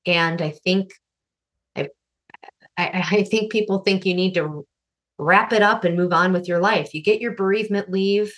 And 0.06 0.42
I 0.42 0.52
think 0.52 0.94
I, 1.76 1.90
I, 2.78 3.08
I 3.12 3.24
think 3.24 3.52
people 3.52 3.80
think 3.80 4.06
you 4.06 4.14
need 4.14 4.34
to 4.36 4.66
wrap 5.18 5.52
it 5.52 5.62
up 5.62 5.84
and 5.84 5.98
move 5.98 6.14
on 6.14 6.32
with 6.32 6.48
your 6.48 6.60
life. 6.60 6.94
You 6.94 7.04
get 7.04 7.22
your 7.22 7.34
bereavement 7.34 7.92
leave, 7.92 8.34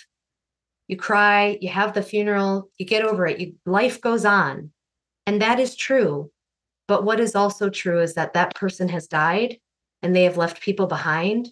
you 0.88 0.96
cry, 0.96 1.58
you 1.60 1.68
have 1.68 1.94
the 1.94 2.02
funeral, 2.02 2.68
you 2.78 2.84
get 2.84 3.04
over 3.04 3.26
it. 3.26 3.38
You, 3.38 3.54
life 3.64 4.00
goes 4.00 4.24
on. 4.24 4.70
And 5.26 5.40
that 5.40 5.60
is 5.60 5.76
true. 5.76 6.30
But 6.88 7.04
what 7.04 7.20
is 7.20 7.36
also 7.36 7.70
true 7.70 8.00
is 8.00 8.14
that 8.14 8.34
that 8.34 8.54
person 8.56 8.88
has 8.88 9.06
died 9.06 9.58
and 10.02 10.14
they 10.14 10.24
have 10.24 10.36
left 10.36 10.60
people 10.60 10.86
behind 10.86 11.48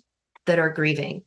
that 0.46 0.58
are 0.58 0.70
grieving. 0.70 1.22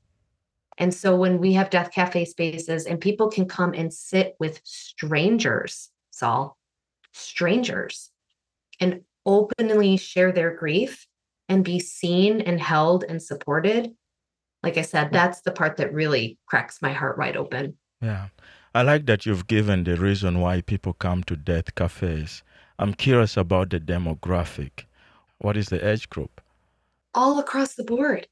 And 0.77 0.93
so 0.93 1.15
when 1.15 1.39
we 1.39 1.53
have 1.53 1.69
Death 1.69 1.91
Cafe 1.91 2.25
spaces 2.25 2.85
and 2.85 2.99
people 2.99 3.29
can 3.29 3.47
come 3.47 3.73
and 3.73 3.93
sit 3.93 4.35
with 4.39 4.59
strangers, 4.63 5.89
Saul, 6.23 6.57
strangers, 7.11 8.09
and 8.79 9.01
openly 9.25 9.97
share 9.97 10.31
their 10.31 10.55
grief 10.55 11.05
and 11.49 11.65
be 11.65 11.79
seen 11.79 12.39
and 12.39 12.61
held 12.61 13.03
and 13.03 13.21
supported. 13.21 13.91
Like 14.63 14.77
I 14.77 14.83
said, 14.83 15.11
that's 15.11 15.41
the 15.41 15.51
part 15.51 15.75
that 15.75 15.93
really 15.93 16.37
cracks 16.47 16.81
my 16.81 16.93
heart 16.93 17.17
wide 17.17 17.35
open. 17.35 17.77
Yeah. 18.01 18.27
I 18.73 18.83
like 18.83 19.05
that 19.07 19.25
you've 19.25 19.47
given 19.47 19.83
the 19.83 19.97
reason 19.97 20.39
why 20.39 20.61
people 20.61 20.93
come 20.93 21.23
to 21.23 21.35
death 21.35 21.75
cafes. 21.75 22.41
I'm 22.79 22.93
curious 22.93 23.35
about 23.35 23.71
the 23.71 23.81
demographic. 23.81 24.85
What 25.39 25.57
is 25.57 25.67
the 25.67 25.85
age 25.85 26.09
group? 26.09 26.39
All 27.13 27.37
across 27.37 27.75
the 27.75 27.83
board. 27.83 28.27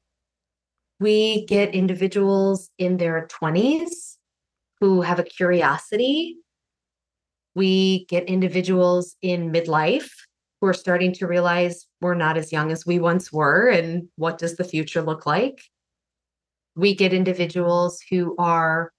We 0.98 1.44
get 1.44 1.74
individuals 1.74 2.70
in 2.78 2.96
their 2.96 3.28
20s 3.28 4.16
who 4.80 5.02
have 5.02 5.18
a 5.18 5.24
curiosity. 5.24 6.38
We 7.54 8.06
get 8.06 8.24
individuals 8.24 9.16
in 9.22 9.52
midlife 9.52 10.10
who 10.60 10.68
are 10.68 10.74
starting 10.74 11.12
to 11.14 11.26
realize 11.26 11.86
we're 12.00 12.14
not 12.14 12.38
as 12.38 12.52
young 12.52 12.70
as 12.70 12.86
we 12.86 12.98
once 12.98 13.32
were 13.32 13.68
and 13.68 14.08
what 14.16 14.38
does 14.38 14.56
the 14.56 14.64
future 14.64 15.02
look 15.02 15.26
like. 15.26 15.60
We 16.76 16.94
get 16.94 17.12
individuals 17.12 18.00
who 18.08 18.34
are 18.38 18.92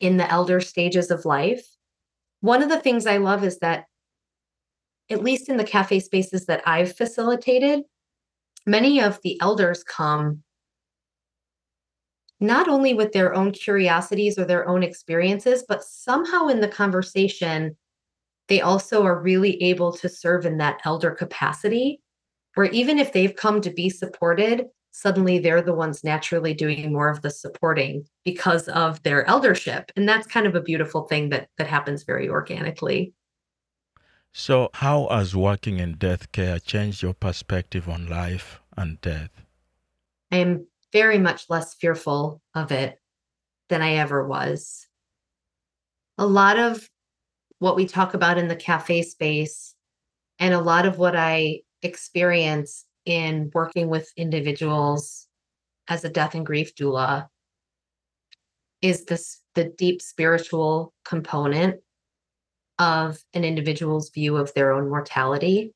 in 0.00 0.16
the 0.16 0.30
elder 0.30 0.60
stages 0.60 1.10
of 1.10 1.24
life. 1.24 1.66
One 2.40 2.62
of 2.62 2.68
the 2.68 2.80
things 2.80 3.06
I 3.06 3.18
love 3.18 3.44
is 3.44 3.58
that, 3.58 3.84
at 5.10 5.22
least 5.22 5.48
in 5.48 5.56
the 5.58 5.64
cafe 5.64 6.00
spaces 6.00 6.46
that 6.46 6.62
I've 6.66 6.96
facilitated, 6.96 7.82
many 8.66 9.00
of 9.00 9.20
the 9.22 9.40
elders 9.40 9.84
come 9.84 10.42
not 12.42 12.68
only 12.68 12.92
with 12.92 13.12
their 13.12 13.34
own 13.34 13.52
curiosities 13.52 14.38
or 14.38 14.44
their 14.44 14.68
own 14.68 14.82
experiences, 14.82 15.64
but 15.66 15.84
somehow 15.84 16.48
in 16.48 16.60
the 16.60 16.68
conversation, 16.68 17.76
they 18.48 18.60
also 18.60 19.04
are 19.04 19.22
really 19.22 19.62
able 19.62 19.92
to 19.92 20.08
serve 20.08 20.44
in 20.44 20.58
that 20.58 20.80
elder 20.84 21.12
capacity, 21.12 22.00
where 22.54 22.66
even 22.66 22.98
if 22.98 23.12
they've 23.12 23.36
come 23.36 23.60
to 23.60 23.70
be 23.70 23.88
supported, 23.88 24.66
suddenly 24.90 25.38
they're 25.38 25.62
the 25.62 25.72
ones 25.72 26.02
naturally 26.02 26.52
doing 26.52 26.92
more 26.92 27.08
of 27.08 27.22
the 27.22 27.30
supporting 27.30 28.04
because 28.24 28.68
of 28.68 29.02
their 29.04 29.24
eldership. 29.28 29.92
And 29.94 30.08
that's 30.08 30.26
kind 30.26 30.46
of 30.46 30.56
a 30.56 30.60
beautiful 30.60 31.02
thing 31.02 31.28
that 31.28 31.48
that 31.58 31.68
happens 31.68 32.02
very 32.02 32.28
organically. 32.28 33.14
So 34.32 34.70
how 34.74 35.06
has 35.10 35.36
working 35.36 35.78
in 35.78 35.94
death 35.94 36.32
care 36.32 36.58
changed 36.58 37.02
your 37.02 37.14
perspective 37.14 37.88
on 37.88 38.08
life 38.08 38.60
and 38.76 39.00
death? 39.00 39.30
I 40.32 40.38
am 40.38 40.66
very 40.92 41.18
much 41.18 41.48
less 41.48 41.74
fearful 41.74 42.40
of 42.54 42.72
it 42.72 42.98
than 43.68 43.82
i 43.82 43.94
ever 43.94 44.26
was 44.26 44.86
a 46.18 46.26
lot 46.26 46.58
of 46.58 46.88
what 47.58 47.76
we 47.76 47.86
talk 47.86 48.14
about 48.14 48.38
in 48.38 48.48
the 48.48 48.56
cafe 48.56 49.02
space 49.02 49.74
and 50.38 50.54
a 50.54 50.60
lot 50.60 50.86
of 50.86 50.98
what 50.98 51.16
i 51.16 51.60
experience 51.82 52.84
in 53.04 53.50
working 53.54 53.88
with 53.88 54.12
individuals 54.16 55.26
as 55.88 56.04
a 56.04 56.10
death 56.10 56.34
and 56.34 56.46
grief 56.46 56.74
doula 56.74 57.28
is 58.82 59.04
this 59.04 59.40
the 59.54 59.64
deep 59.64 60.02
spiritual 60.02 60.92
component 61.04 61.80
of 62.78 63.22
an 63.32 63.44
individual's 63.44 64.10
view 64.10 64.36
of 64.36 64.52
their 64.54 64.72
own 64.72 64.88
mortality. 64.88 65.72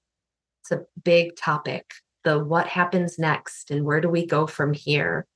It's 0.62 0.73
a 0.73 0.85
big 1.04 1.37
topic. 1.37 1.85
The 2.26 2.42
what 2.42 2.66
happens 2.66 3.21
next 3.21 3.71
and 3.71 3.85
where 3.85 4.00
do 4.00 4.09
we 4.09 4.26
go 4.26 4.49
from 4.49 4.73
here? 4.73 5.28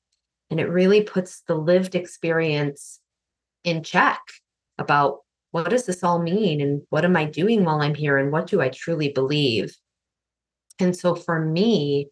And 0.51 0.59
it 0.59 0.69
really 0.69 1.05
puts 1.05 1.43
the 1.47 1.55
lived 1.55 1.95
experience 1.95 2.99
in 3.63 3.85
check 3.85 4.21
about 4.77 5.21
what 5.53 5.71
does 5.71 5.87
this 5.87 6.03
all 6.03 6.21
mean 6.21 6.61
and 6.61 6.83
what 6.91 7.05
am 7.05 7.17
I 7.17 7.27
doing 7.27 7.65
while 7.65 7.81
I'm 7.81 7.95
here 7.95 8.19
and 8.19 8.33
what 8.33 8.49
do 8.49 8.61
I 8.61 8.71
truly 8.71 9.11
believe? 9.11 9.73
And 10.81 10.97
so 10.97 11.15
for 11.15 11.39
me, 11.39 12.09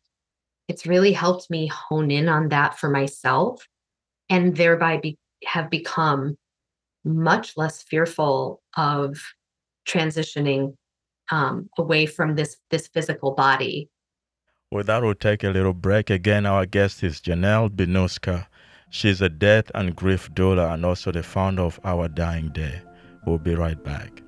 it's 0.69 0.87
really 0.87 1.13
helped 1.13 1.51
me 1.51 1.67
hone 1.67 2.13
in 2.13 2.29
on 2.29 2.51
that 2.51 2.79
for 2.79 2.89
myself 2.89 3.67
and 4.31 4.57
thereby 4.57 4.99
be, 4.99 5.19
have 5.45 5.71
become 5.71 6.39
much 7.05 7.57
less 7.57 7.83
fearful 7.83 8.63
of 8.77 9.19
transitioning 9.89 10.77
um, 11.33 11.69
away 11.79 12.07
from 12.07 12.37
this 12.37 12.59
this 12.71 12.87
physical 12.87 13.33
body. 13.33 13.89
Well, 14.71 14.85
that 14.85 15.03
will 15.03 15.15
take 15.15 15.45
a 15.45 15.49
little 15.49 15.73
break. 15.73 16.11
Again, 16.11 16.45
our 16.45 16.67
guest 16.67 17.03
is 17.03 17.23
Janelle 17.23 17.71
Benuska. 17.71 18.49
She's 18.91 19.23
a 19.23 19.31
death 19.31 19.71
and 19.75 19.97
grief 19.97 20.31
doula 20.35 20.75
and 20.75 20.85
also 20.85 21.11
the 21.11 21.23
founder 21.23 21.63
of 21.63 21.81
Our 21.85 22.07
Dying 22.07 22.51
Day. 22.51 22.83
We'll 23.25 23.39
be 23.39 23.55
right 23.55 23.83
back. 23.83 24.23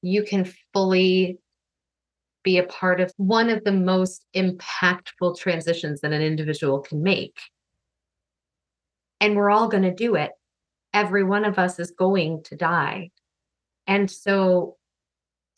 you 0.00 0.22
can 0.22 0.48
fully 0.72 1.40
be 2.44 2.58
a 2.58 2.64
part 2.68 3.00
of 3.00 3.12
one 3.16 3.50
of 3.50 3.64
the 3.64 3.72
most 3.72 4.24
impactful 4.36 5.38
transitions 5.40 6.02
that 6.02 6.12
an 6.12 6.22
individual 6.22 6.78
can 6.78 7.02
make. 7.02 7.36
And 9.20 9.36
we're 9.36 9.50
all 9.50 9.68
going 9.68 9.82
to 9.82 9.94
do 9.94 10.14
it. 10.14 10.30
Every 10.94 11.24
one 11.24 11.44
of 11.44 11.58
us 11.58 11.78
is 11.78 11.90
going 11.90 12.42
to 12.44 12.56
die. 12.56 13.10
And 13.86 14.10
so 14.10 14.76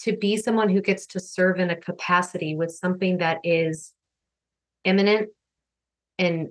to 0.01 0.17
be 0.17 0.37
someone 0.37 0.69
who 0.69 0.81
gets 0.81 1.07
to 1.07 1.21
serve 1.21 1.61
in 1.61 1.71
a 1.71 1.77
capacity 1.77 2.57
with 2.57 2.73
something 2.73 3.19
that 3.19 3.39
is 3.45 3.93
imminent 4.85 5.29
and 6.19 6.49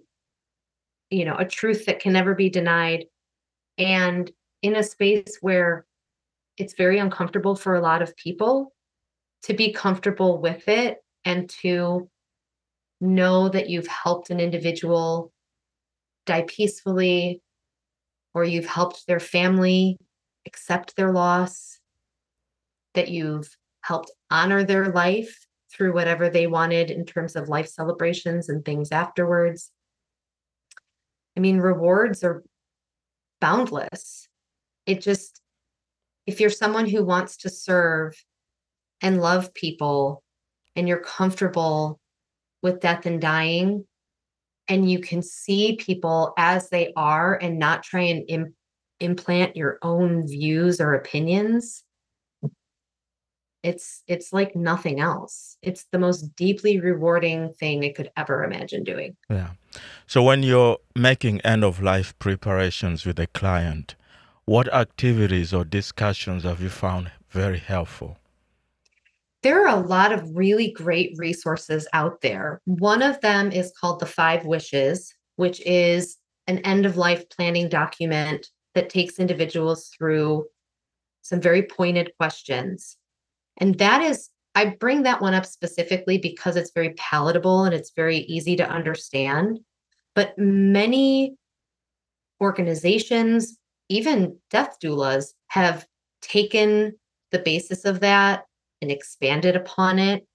you 1.10 1.26
know 1.26 1.36
a 1.36 1.46
truth 1.46 1.86
that 1.86 2.00
can 2.00 2.14
never 2.14 2.34
be 2.34 2.50
denied 2.50 3.06
and 3.78 4.32
in 4.62 4.76
a 4.76 4.84
space 4.84 5.38
where 5.42 5.86
it's 6.58 6.76
very 6.76 7.00
uncomfortable 7.00 7.56
for 7.56 7.76
a 7.76 7.82
lot 7.82 8.02
of 8.02 8.16
people 8.16 8.72
to 9.44 9.54
be 9.54 9.74
comfortable 9.74 10.40
with 10.40 10.68
it 10.68 10.98
and 11.26 11.50
to 11.50 12.10
know 13.02 13.50
that 13.50 13.70
you've 13.70 13.88
helped 13.88 14.30
an 14.30 14.40
individual 14.40 15.34
die 16.26 16.46
peacefully 16.48 17.42
or 18.34 18.44
you've 18.44 18.66
helped 18.66 19.06
their 19.08 19.20
family 19.20 19.98
accept 20.46 20.96
their 20.96 21.12
loss, 21.12 21.80
that 22.94 23.10
you've 23.10 23.56
helped 23.82 24.12
honor 24.30 24.64
their 24.64 24.90
life 24.90 25.46
through 25.72 25.94
whatever 25.94 26.30
they 26.30 26.48
wanted 26.48 26.92
in 26.92 27.06
terms 27.06 27.36
of 27.36 27.50
life 27.50 27.68
celebrations 27.68 28.50
and 28.50 28.64
things 28.64 28.92
afterwards. 28.92 29.72
I 31.36 31.40
mean, 31.40 31.60
rewards 31.60 32.24
are 32.24 32.44
boundless. 33.40 34.28
It 34.86 35.02
just, 35.02 35.42
if 36.28 36.40
you're 36.40 36.50
someone 36.50 36.88
who 36.88 37.04
wants 37.04 37.38
to 37.38 37.50
serve 37.50 38.16
and 39.02 39.22
love 39.22 39.54
people 39.54 40.24
and 40.76 40.88
you're 40.88 41.00
comfortable 41.00 42.00
with 42.62 42.82
death 42.82 43.06
and 43.06 43.22
dying, 43.22 43.86
and 44.72 44.90
you 44.90 45.00
can 45.00 45.22
see 45.22 45.76
people 45.76 46.34
as 46.38 46.70
they 46.70 46.94
are 46.96 47.38
and 47.42 47.60
not 47.60 47.84
try 47.84 48.04
and 48.04 48.24
Im- 48.30 48.56
implant 49.02 49.58
your 49.58 49.78
own 49.82 50.26
views 50.26 50.80
or 50.80 50.94
opinions. 50.94 51.84
It's 53.64 54.02
it's 54.08 54.32
like 54.32 54.56
nothing 54.56 55.02
else. 55.02 55.58
It's 55.62 55.86
the 55.92 56.00
most 56.00 56.22
deeply 56.38 56.80
rewarding 56.80 57.54
thing 57.60 57.84
i 57.84 57.90
could 57.90 58.12
ever 58.16 58.46
imagine 58.46 58.84
doing. 58.86 59.18
Yeah. 59.30 59.52
So 60.08 60.24
when 60.24 60.42
you're 60.42 60.78
making 60.96 61.42
end 61.42 61.66
of 61.66 61.82
life 61.82 62.18
preparations 62.18 63.06
with 63.06 63.20
a 63.20 63.28
client 63.28 63.96
what 64.46 64.74
activities 64.74 65.54
or 65.54 65.64
discussions 65.64 66.44
have 66.44 66.62
you 66.62 66.70
found 66.70 67.12
very 67.30 67.60
helpful 67.60 68.18
there 69.44 69.66
are 69.66 69.76
a 69.76 69.88
lot 69.88 70.12
of 70.12 70.36
really 70.36 70.72
great 70.72 71.14
resources 71.18 71.88
out 71.94 72.22
there 72.22 72.62
one 72.66 73.02
of 73.02 73.20
them 73.22 73.52
is 73.52 73.74
called 73.80 74.00
the 74.00 74.06
five 74.06 74.46
wishes 74.46 75.14
which 75.36 75.62
is 75.66 76.18
an 76.48 76.60
end 76.60 76.86
of 76.86 76.98
life 76.98 77.30
planning 77.30 77.70
document 77.70 78.48
that 78.76 78.90
takes 78.90 79.20
individuals 79.20 79.90
through 79.98 80.46
some 81.22 81.40
very 81.40 81.64
pointed 81.64 82.12
questions 82.18 82.98
and 83.62 83.78
that 83.78 84.02
is, 84.02 84.30
I 84.56 84.76
bring 84.80 85.04
that 85.04 85.22
one 85.22 85.34
up 85.34 85.46
specifically 85.46 86.18
because 86.18 86.56
it's 86.56 86.72
very 86.74 86.94
palatable 86.98 87.64
and 87.64 87.74
it's 87.74 87.92
very 87.96 88.18
easy 88.18 88.56
to 88.58 88.68
understand. 88.68 89.60
But 90.16 90.38
many 90.38 91.36
organizations, 92.42 93.58
even 93.88 94.38
death 94.50 94.78
doulas, 94.84 95.28
have 95.48 95.86
taken 96.22 96.94
the 97.32 97.40
basis 97.40 97.86
of 97.86 98.02
that 98.02 98.44
and 98.82 98.92
expanded 98.92 99.56
upon 99.56 100.00
it. 100.00 100.28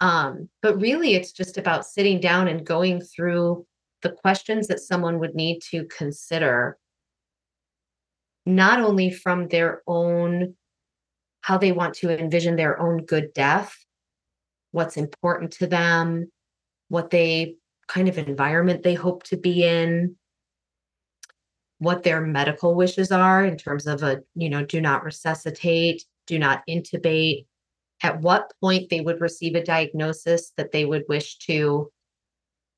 Um, 0.00 0.48
but 0.62 0.80
really, 0.80 1.14
it's 1.14 1.32
just 1.32 1.58
about 1.58 1.86
sitting 1.86 2.20
down 2.20 2.48
and 2.48 2.66
going 2.66 3.00
through 3.00 3.66
the 4.02 4.10
questions 4.10 4.66
that 4.66 4.80
someone 4.80 5.20
would 5.20 5.34
need 5.34 5.60
to 5.70 5.84
consider, 5.86 6.76
not 8.44 8.80
only 8.80 9.10
from 9.10 9.48
their 9.48 9.82
own 9.86 10.56
how 11.42 11.58
they 11.58 11.72
want 11.72 11.94
to 11.94 12.10
envision 12.10 12.56
their 12.56 12.80
own 12.80 13.04
good 13.04 13.32
death, 13.34 13.76
what's 14.70 14.96
important 14.96 15.52
to 15.52 15.66
them, 15.66 16.30
what 16.88 17.10
they 17.10 17.56
kind 17.88 18.08
of 18.08 18.16
environment 18.16 18.82
they 18.82 18.94
hope 18.94 19.22
to 19.24 19.36
be 19.36 19.64
in, 19.64 20.16
what 21.78 22.04
their 22.04 22.20
medical 22.20 22.74
wishes 22.74 23.10
are 23.10 23.44
in 23.44 23.56
terms 23.56 23.86
of 23.86 24.02
a, 24.02 24.20
you 24.34 24.48
know, 24.48 24.64
do 24.64 24.80
not 24.80 25.04
resuscitate, 25.04 26.04
do 26.26 26.38
not 26.38 26.62
intubate, 26.68 27.46
at 28.02 28.20
what 28.20 28.52
point 28.60 28.90
they 28.90 29.00
would 29.00 29.20
receive 29.20 29.54
a 29.54 29.64
diagnosis 29.64 30.52
that 30.56 30.72
they 30.72 30.84
would 30.84 31.04
wish 31.08 31.38
to 31.38 31.90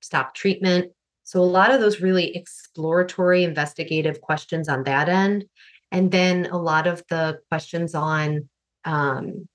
stop 0.01 0.35
treatment. 0.35 0.93
So, 1.25 1.41
a 1.41 1.43
lot 1.43 1.71
of 1.71 1.81
those 1.81 2.01
really 2.01 2.37
exploratory, 2.37 3.45
investigative 3.45 4.21
questions 4.21 4.69
on 4.69 4.85
that 4.85 5.09
end. 5.09 5.47
And 5.91 6.11
then 6.11 6.47
a 6.47 6.59
lot 6.59 6.87
of 6.87 7.03
the 7.09 7.39
questions 7.49 7.95
on 7.95 8.49
um, 8.85 9.49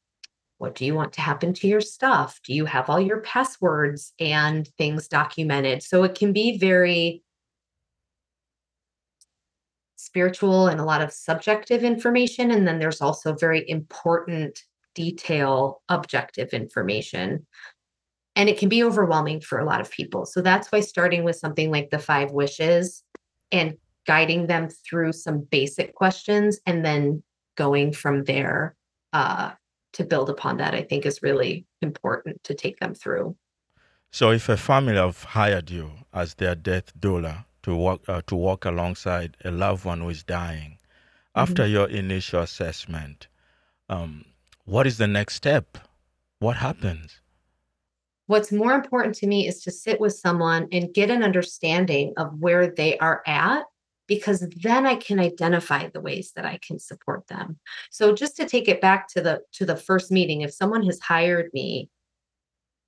what 0.57 0.75
do 0.75 0.85
you 0.85 0.95
want 0.95 1.13
to 1.13 1.21
happen 1.21 1.53
to 1.53 1.67
your 1.67 1.81
stuff? 1.81 2.39
Do 2.43 2.53
you 2.53 2.65
have 2.65 2.89
all 2.89 2.99
your 2.99 3.21
passwords 3.21 4.13
and 4.19 4.67
things 4.77 5.07
documented? 5.07 5.83
So 5.83 6.03
it 6.03 6.15
can 6.15 6.33
be 6.33 6.57
very 6.57 7.23
spiritual 9.95 10.67
and 10.67 10.79
a 10.79 10.83
lot 10.83 11.01
of 11.01 11.13
subjective 11.13 11.83
information. 11.83 12.51
And 12.51 12.67
then 12.67 12.79
there's 12.79 13.01
also 13.01 13.33
very 13.35 13.69
important 13.69 14.63
detail, 14.95 15.81
objective 15.89 16.49
information. 16.49 17.45
And 18.35 18.49
it 18.49 18.57
can 18.57 18.69
be 18.69 18.83
overwhelming 18.83 19.41
for 19.41 19.59
a 19.59 19.65
lot 19.65 19.81
of 19.81 19.91
people. 19.91 20.25
So 20.25 20.41
that's 20.41 20.71
why 20.71 20.79
starting 20.79 21.23
with 21.23 21.35
something 21.35 21.71
like 21.71 21.89
the 21.89 21.99
five 21.99 22.31
wishes 22.31 23.03
and 23.51 23.75
guiding 24.07 24.47
them 24.47 24.69
through 24.69 25.13
some 25.13 25.41
basic 25.41 25.93
questions 25.93 26.59
and 26.65 26.85
then 26.85 27.21
going 27.55 27.91
from 27.91 28.23
there 28.23 28.75
uh, 29.13 29.51
to 29.93 30.03
build 30.03 30.29
upon 30.29 30.57
that, 30.57 30.73
I 30.73 30.83
think 30.83 31.05
is 31.05 31.21
really 31.21 31.65
important 31.81 32.43
to 32.45 32.53
take 32.53 32.79
them 32.79 32.93
through. 32.93 33.35
So, 34.11 34.31
if 34.31 34.49
a 34.49 34.57
family 34.57 34.95
have 34.95 35.23
hired 35.23 35.69
you 35.69 35.91
as 36.13 36.35
their 36.35 36.55
death 36.55 36.97
doula 36.99 37.45
to 37.63 37.75
walk 37.75 38.01
uh, 38.07 38.21
to 38.27 38.35
walk 38.35 38.65
alongside 38.65 39.37
a 39.45 39.51
loved 39.51 39.85
one 39.85 40.01
who 40.01 40.09
is 40.09 40.23
dying, 40.23 40.71
mm-hmm. 40.71 41.41
after 41.41 41.67
your 41.67 41.87
initial 41.89 42.41
assessment, 42.41 43.27
um, 43.89 44.25
what 44.69 44.85
is 44.85 44.97
the 44.97 45.07
next 45.07 45.33
step? 45.33 45.79
What 46.37 46.57
happens? 46.57 47.21
What's 48.27 48.51
more 48.51 48.73
important 48.73 49.15
to 49.15 49.27
me 49.27 49.47
is 49.47 49.63
to 49.63 49.71
sit 49.71 49.99
with 49.99 50.13
someone 50.13 50.67
and 50.71 50.93
get 50.93 51.09
an 51.09 51.23
understanding 51.23 52.13
of 52.17 52.39
where 52.39 52.67
they 52.67 52.95
are 52.99 53.23
at 53.25 53.63
because 54.05 54.47
then 54.61 54.85
I 54.85 54.95
can 54.95 55.19
identify 55.19 55.87
the 55.87 56.01
ways 56.01 56.33
that 56.35 56.45
I 56.45 56.59
can 56.65 56.77
support 56.77 57.27
them. 57.27 57.57
So 57.89 58.13
just 58.13 58.35
to 58.37 58.45
take 58.45 58.67
it 58.67 58.79
back 58.79 59.07
to 59.09 59.21
the 59.21 59.41
to 59.53 59.65
the 59.65 59.75
first 59.75 60.11
meeting, 60.11 60.41
if 60.41 60.53
someone 60.53 60.85
has 60.85 60.99
hired 60.99 61.49
me, 61.51 61.89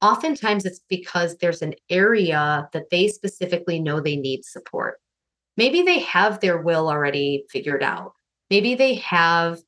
oftentimes 0.01 0.65
it's 0.65 0.81
because 0.87 1.37
there's 1.37 1.63
an 1.63 1.73
area 1.89 2.69
that 2.73 2.91
they 2.91 3.07
specifically 3.07 3.79
know 3.79 3.99
they 3.99 4.17
need 4.17 4.45
support. 4.45 4.99
Maybe 5.57 5.81
they 5.81 5.99
have 5.99 6.39
their 6.39 6.61
will 6.61 6.89
already 6.89 7.45
figured 7.49 7.83
out. 7.83 8.13
Maybe 8.51 8.75
they 8.75 8.95
have, 8.95 9.59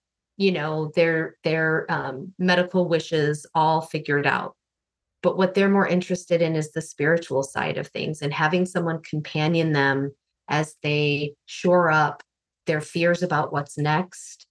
you 0.44 0.52
know, 0.52 0.92
their 0.94 1.38
their 1.46 1.86
um, 1.90 2.34
medical 2.38 2.90
wishes 2.90 3.46
all 3.56 3.80
figured 3.80 4.28
out. 4.28 4.58
But 5.22 5.38
what 5.38 5.54
they're 5.54 5.70
more 5.70 5.88
interested 5.88 6.42
in 6.42 6.58
is 6.58 6.74
the 6.74 6.82
spiritual 6.82 7.44
side 7.44 7.78
of 7.78 7.88
things 7.88 8.22
and 8.22 8.34
having 8.34 8.66
someone 8.66 9.02
companion 9.02 9.72
them 9.72 10.12
as 10.50 10.76
they 10.84 11.36
shore 11.46 11.90
up 11.90 12.24
their 12.66 12.82
fears 12.82 13.24
about 13.24 13.54
what's 13.54 13.78
next 13.78 14.46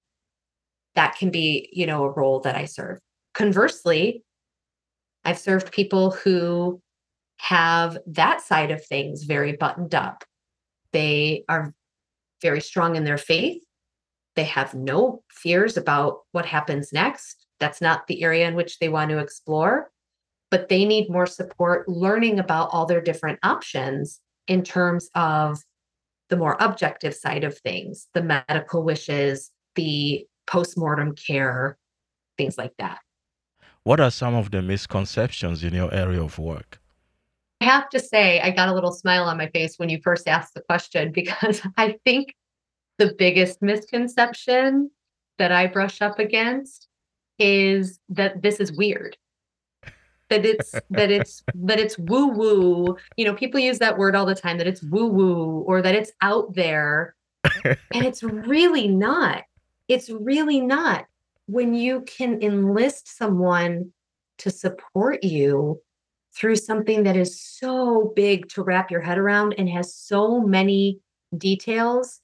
that 0.94 1.16
can 1.16 1.30
be 1.30 1.68
you 1.72 1.86
know 1.86 2.04
a 2.04 2.10
role 2.10 2.40
that 2.40 2.56
i 2.56 2.64
serve. 2.64 2.98
Conversely 3.34 4.22
i've 5.26 5.38
served 5.38 5.72
people 5.72 6.10
who 6.10 6.80
have 7.38 7.98
that 8.06 8.40
side 8.40 8.70
of 8.70 8.84
things 8.86 9.24
very 9.24 9.52
buttoned 9.56 9.94
up. 9.94 10.24
They 10.92 11.44
are 11.50 11.74
very 12.40 12.60
strong 12.60 12.96
in 12.96 13.04
their 13.04 13.18
faith 13.18 13.62
they 14.34 14.44
have 14.44 14.74
no 14.74 15.22
fears 15.30 15.76
about 15.76 16.20
what 16.32 16.46
happens 16.46 16.92
next 16.92 17.46
that's 17.60 17.80
not 17.80 18.06
the 18.06 18.22
area 18.22 18.46
in 18.48 18.54
which 18.54 18.78
they 18.78 18.88
want 18.88 19.10
to 19.10 19.18
explore 19.18 19.90
but 20.50 20.68
they 20.68 20.84
need 20.84 21.08
more 21.08 21.26
support 21.26 21.88
learning 21.88 22.38
about 22.38 22.68
all 22.72 22.84
their 22.84 23.00
different 23.00 23.38
options 23.42 24.20
in 24.48 24.62
terms 24.62 25.08
of 25.14 25.58
the 26.28 26.36
more 26.36 26.56
objective 26.60 27.14
side 27.14 27.44
of 27.44 27.58
things, 27.58 28.08
the 28.14 28.22
medical 28.22 28.82
wishes, 28.82 29.50
the 29.74 30.26
postmortem 30.46 31.14
care, 31.14 31.78
things 32.36 32.58
like 32.58 32.72
that. 32.78 33.00
What 33.82 34.00
are 34.00 34.10
some 34.10 34.34
of 34.34 34.50
the 34.50 34.62
misconceptions 34.62 35.64
in 35.64 35.74
your 35.74 35.92
area 35.92 36.22
of 36.22 36.38
work? 36.38 36.80
I 37.60 37.64
have 37.64 37.88
to 37.90 38.00
say, 38.00 38.40
I 38.40 38.50
got 38.50 38.68
a 38.68 38.74
little 38.74 38.92
smile 38.92 39.24
on 39.24 39.36
my 39.36 39.48
face 39.48 39.78
when 39.78 39.88
you 39.88 40.00
first 40.02 40.28
asked 40.28 40.54
the 40.54 40.62
question 40.62 41.12
because 41.20 41.62
I 41.76 41.96
think 42.04 42.34
the 42.98 43.14
biggest 43.18 43.62
misconception 43.62 44.90
that 45.38 45.52
I 45.52 45.66
brush 45.66 46.02
up 46.02 46.18
against 46.18 46.88
is 47.38 47.98
that 48.08 48.42
this 48.42 48.60
is 48.60 48.72
weird. 48.72 49.16
That 50.28 50.44
it's 50.46 50.72
that 50.90 51.10
it's 51.10 51.42
that 51.54 51.80
it's 51.80 51.98
woo 51.98 52.28
woo 52.28 52.96
you 53.16 53.24
know 53.24 53.34
people 53.34 53.60
use 53.60 53.78
that 53.78 53.98
word 53.98 54.14
all 54.14 54.26
the 54.26 54.34
time 54.34 54.58
that 54.58 54.66
it's 54.66 54.82
woo 54.82 55.08
woo 55.08 55.64
or 55.66 55.82
that 55.82 55.94
it's 55.94 56.12
out 56.20 56.54
there. 56.54 57.14
And 57.64 58.06
it's 58.06 58.22
really 58.22 58.88
not. 58.88 59.44
It's 59.88 60.10
really 60.10 60.60
not. 60.60 61.06
When 61.46 61.74
you 61.74 62.02
can 62.02 62.40
enlist 62.42 63.16
someone 63.16 63.92
to 64.38 64.50
support 64.50 65.22
you 65.22 65.80
through 66.34 66.56
something 66.56 67.02
that 67.02 67.16
is 67.16 67.40
so 67.40 68.12
big 68.16 68.48
to 68.50 68.62
wrap 68.62 68.90
your 68.90 69.00
head 69.00 69.18
around 69.18 69.54
and 69.58 69.68
has 69.68 69.94
so 69.94 70.40
many 70.40 70.98
details 71.36 72.20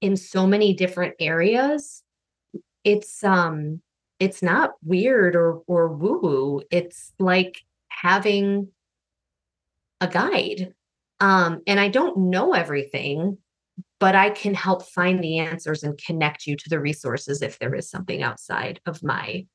in 0.00 0.16
so 0.16 0.46
many 0.46 0.74
different 0.74 1.14
areas 1.18 2.02
it's 2.84 3.22
um 3.24 3.80
it's 4.18 4.42
not 4.42 4.72
weird 4.82 5.36
or 5.36 5.62
or 5.66 5.88
woo 5.88 6.20
woo. 6.20 6.62
It's 6.70 7.12
like 7.18 7.62
having 7.88 8.68
a 10.00 10.08
guide. 10.08 10.74
Um, 11.20 11.62
and 11.66 11.80
I 11.80 11.88
don't 11.88 12.30
know 12.30 12.54
everything, 12.54 13.38
but 13.98 14.14
I 14.14 14.30
can 14.30 14.54
help 14.54 14.86
find 14.86 15.22
the 15.22 15.38
answers 15.38 15.82
and 15.82 15.98
connect 15.98 16.46
you 16.46 16.56
to 16.56 16.68
the 16.68 16.80
resources 16.80 17.42
if 17.42 17.58
there 17.58 17.74
is 17.74 17.90
something 17.90 18.22
outside 18.22 18.80
of 18.86 19.02
my 19.02 19.46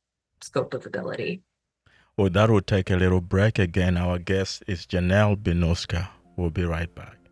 scope 0.41 0.73
of 0.73 0.86
ability. 0.86 1.41
Well, 2.17 2.29
that 2.29 2.49
will 2.49 2.62
take 2.62 2.91
a 2.91 2.97
little 2.97 3.21
break 3.21 3.58
again. 3.58 3.97
Our 3.97 4.19
guest 4.19 4.63
is 4.67 4.86
Janelle 4.86 5.38
Benuska. 5.38 6.10
We'll 6.36 6.49
be 6.49 6.65
right 6.65 6.93
back. 6.93 7.23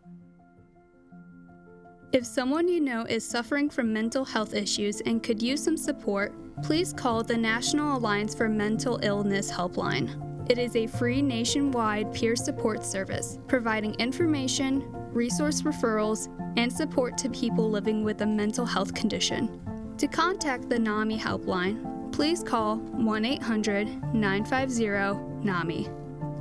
If 2.12 2.26
someone 2.26 2.68
you 2.68 2.78
know 2.78 3.06
is 3.06 3.26
suffering 3.26 3.70
from 3.70 3.90
mental 3.90 4.22
health 4.22 4.52
issues 4.52 5.00
and 5.00 5.22
could 5.22 5.40
use 5.40 5.64
some 5.64 5.78
support, 5.78 6.34
please 6.62 6.92
call 6.92 7.22
the 7.22 7.38
National 7.38 7.96
Alliance 7.96 8.34
for 8.34 8.50
Mental 8.50 9.00
Illness 9.02 9.50
Helpline. 9.50 10.50
It 10.50 10.58
is 10.58 10.76
a 10.76 10.86
free 10.86 11.22
nationwide 11.22 12.12
peer 12.12 12.36
support 12.36 12.84
service 12.84 13.38
providing 13.48 13.94
information, 13.94 14.84
resource 15.14 15.62
referrals, 15.62 16.28
and 16.58 16.70
support 16.70 17.16
to 17.16 17.30
people 17.30 17.70
living 17.70 18.04
with 18.04 18.20
a 18.20 18.26
mental 18.26 18.66
health 18.66 18.92
condition. 18.92 19.62
To 19.96 20.06
contact 20.06 20.68
the 20.68 20.78
NAMI 20.78 21.18
helpline, 21.18 22.12
please 22.12 22.42
call 22.42 22.76
1 22.76 23.24
800 23.24 23.88
950 24.12 25.46
NAMI. 25.46 25.88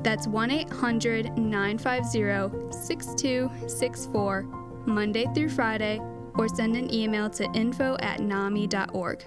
That's 0.04 0.28
1 0.28 0.52
800 0.52 1.38
950 1.38 2.78
6264, 2.78 4.61
Monday 4.86 5.26
through 5.34 5.50
Friday, 5.50 6.00
or 6.36 6.48
send 6.48 6.76
an 6.76 6.94
email 6.94 7.30
to 7.32 7.44
info 7.54 7.98
at 8.00 8.20
NAMI.org. 8.20 9.24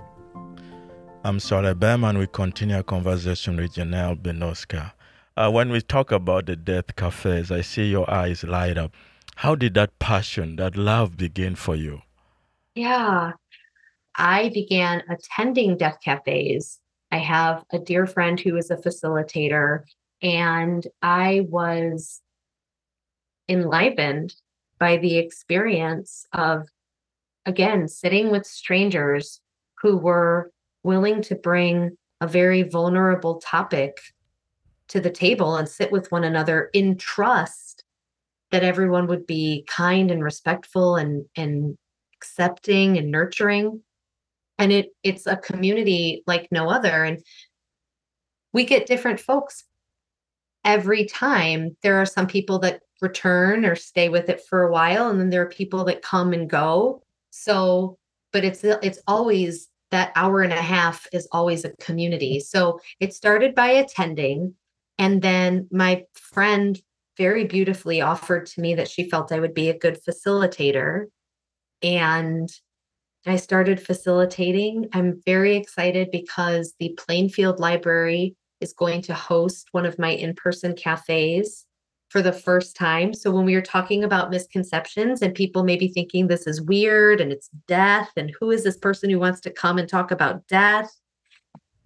I'm 1.24 1.40
Saul 1.40 1.62
Ebema, 1.62 2.10
and 2.10 2.18
we 2.18 2.26
continue 2.26 2.76
our 2.76 2.82
conversation 2.82 3.56
with 3.56 3.74
Janelle 3.74 4.20
Benuska. 4.20 4.92
Uh, 5.36 5.50
when 5.50 5.70
we 5.70 5.80
talk 5.80 6.12
about 6.12 6.46
the 6.46 6.56
death 6.56 6.94
cafes, 6.96 7.50
I 7.50 7.60
see 7.60 7.90
your 7.90 8.08
eyes 8.10 8.44
light 8.44 8.78
up. 8.78 8.92
How 9.36 9.54
did 9.54 9.74
that 9.74 9.98
passion, 9.98 10.56
that 10.56 10.76
love 10.76 11.16
begin 11.16 11.54
for 11.54 11.74
you? 11.74 12.02
Yeah, 12.74 13.32
I 14.16 14.50
began 14.50 15.02
attending 15.08 15.76
death 15.76 15.98
cafes. 16.04 16.80
I 17.10 17.18
have 17.18 17.64
a 17.72 17.78
dear 17.78 18.06
friend 18.06 18.38
who 18.38 18.56
is 18.56 18.70
a 18.70 18.76
facilitator, 18.76 19.84
and 20.22 20.86
I 21.02 21.46
was 21.48 22.20
enlivened 23.48 24.34
by 24.84 24.98
the 24.98 25.16
experience 25.16 26.26
of, 26.34 26.68
again, 27.46 27.88
sitting 27.88 28.30
with 28.30 28.44
strangers 28.44 29.40
who 29.80 29.96
were 29.96 30.50
willing 30.82 31.22
to 31.22 31.34
bring 31.34 31.96
a 32.20 32.26
very 32.26 32.64
vulnerable 32.64 33.36
topic 33.36 33.96
to 34.88 35.00
the 35.00 35.08
table 35.08 35.56
and 35.56 35.70
sit 35.70 35.90
with 35.90 36.12
one 36.12 36.22
another 36.22 36.68
in 36.74 36.98
trust 36.98 37.82
that 38.50 38.62
everyone 38.62 39.06
would 39.06 39.26
be 39.26 39.64
kind 39.66 40.10
and 40.10 40.22
respectful 40.22 40.96
and 40.96 41.24
and 41.34 41.78
accepting 42.18 42.98
and 42.98 43.10
nurturing. 43.10 43.80
And 44.58 44.70
it 44.70 44.88
it's 45.02 45.26
a 45.26 45.38
community 45.38 46.22
like 46.26 46.48
no 46.50 46.68
other. 46.68 47.04
And 47.04 47.24
we 48.52 48.66
get 48.66 48.84
different 48.84 49.18
folks. 49.18 49.64
Every 50.62 51.06
time 51.06 51.74
there 51.82 51.96
are 52.02 52.06
some 52.06 52.26
people 52.26 52.58
that 52.58 52.82
return 53.00 53.64
or 53.64 53.74
stay 53.74 54.08
with 54.08 54.28
it 54.28 54.42
for 54.48 54.62
a 54.62 54.72
while 54.72 55.10
and 55.10 55.20
then 55.20 55.30
there 55.30 55.42
are 55.42 55.48
people 55.48 55.84
that 55.84 56.02
come 56.02 56.32
and 56.32 56.48
go 56.48 57.02
so 57.30 57.98
but 58.32 58.44
it's 58.44 58.64
it's 58.64 59.00
always 59.06 59.68
that 59.94 60.10
hour 60.16 60.42
and 60.42 60.52
a 60.52 60.60
half 60.60 61.06
is 61.12 61.28
always 61.30 61.64
a 61.64 61.70
community. 61.76 62.40
So 62.40 62.80
it 62.98 63.14
started 63.14 63.54
by 63.54 63.68
attending. 63.68 64.54
And 64.98 65.22
then 65.22 65.68
my 65.70 66.04
friend 66.14 66.76
very 67.16 67.44
beautifully 67.44 68.00
offered 68.00 68.46
to 68.46 68.60
me 68.60 68.74
that 68.74 68.88
she 68.88 69.08
felt 69.08 69.30
I 69.30 69.38
would 69.38 69.54
be 69.54 69.70
a 69.70 69.78
good 69.78 70.00
facilitator. 70.02 71.04
And 71.80 72.48
I 73.24 73.36
started 73.36 73.80
facilitating. 73.80 74.88
I'm 74.92 75.22
very 75.24 75.54
excited 75.54 76.10
because 76.10 76.74
the 76.80 76.98
Plainfield 76.98 77.60
Library 77.60 78.34
is 78.60 78.72
going 78.72 79.02
to 79.02 79.14
host 79.14 79.68
one 79.70 79.86
of 79.86 79.96
my 79.96 80.10
in 80.10 80.34
person 80.34 80.74
cafes 80.74 81.63
for 82.14 82.22
the 82.22 82.32
first 82.32 82.76
time. 82.76 83.12
So 83.12 83.32
when 83.32 83.44
we 83.44 83.56
were 83.56 83.60
talking 83.60 84.04
about 84.04 84.30
misconceptions 84.30 85.20
and 85.20 85.34
people 85.34 85.64
maybe 85.64 85.88
thinking 85.88 86.28
this 86.28 86.46
is 86.46 86.62
weird 86.62 87.20
and 87.20 87.32
it's 87.32 87.50
death 87.66 88.12
and 88.16 88.32
who 88.38 88.52
is 88.52 88.62
this 88.62 88.76
person 88.76 89.10
who 89.10 89.18
wants 89.18 89.40
to 89.40 89.50
come 89.50 89.78
and 89.78 89.88
talk 89.88 90.12
about 90.12 90.46
death? 90.46 90.96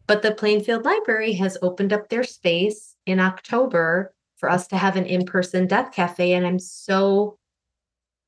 But 0.06 0.20
the 0.20 0.34
Plainfield 0.34 0.84
Library 0.84 1.32
has 1.32 1.56
opened 1.62 1.94
up 1.94 2.10
their 2.10 2.24
space 2.24 2.94
in 3.06 3.20
October 3.20 4.12
for 4.36 4.50
us 4.50 4.66
to 4.66 4.76
have 4.76 4.96
an 4.96 5.06
in-person 5.06 5.66
death 5.66 5.92
cafe 5.92 6.34
and 6.34 6.46
I'm 6.46 6.58
so 6.58 7.38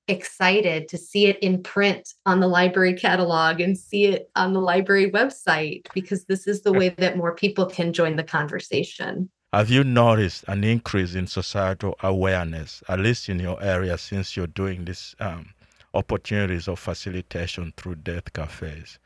excited 0.08 0.88
to 0.88 0.96
see 0.96 1.26
it 1.26 1.38
in 1.40 1.62
print 1.62 2.14
on 2.24 2.40
the 2.40 2.48
library 2.48 2.94
catalog 2.94 3.60
and 3.60 3.76
see 3.76 4.06
it 4.06 4.30
on 4.34 4.54
the 4.54 4.60
library 4.62 5.10
website 5.10 5.86
because 5.92 6.24
this 6.24 6.46
is 6.46 6.62
the 6.62 6.72
way 6.72 6.88
that 6.88 7.18
more 7.18 7.34
people 7.34 7.66
can 7.66 7.92
join 7.92 8.16
the 8.16 8.24
conversation. 8.24 9.28
Have 9.52 9.68
you 9.68 9.82
noticed 9.82 10.44
an 10.46 10.62
increase 10.62 11.16
in 11.16 11.26
societal 11.26 11.96
awareness, 12.04 12.84
at 12.88 13.00
least 13.00 13.28
in 13.28 13.40
your 13.40 13.60
area, 13.60 13.98
since 13.98 14.36
you're 14.36 14.46
doing 14.46 14.84
these 14.84 15.16
um, 15.18 15.54
opportunities 15.92 16.68
of 16.68 16.78
facilitation 16.78 17.72
through 17.76 17.96
death 17.96 18.32
cafes? 18.32 19.00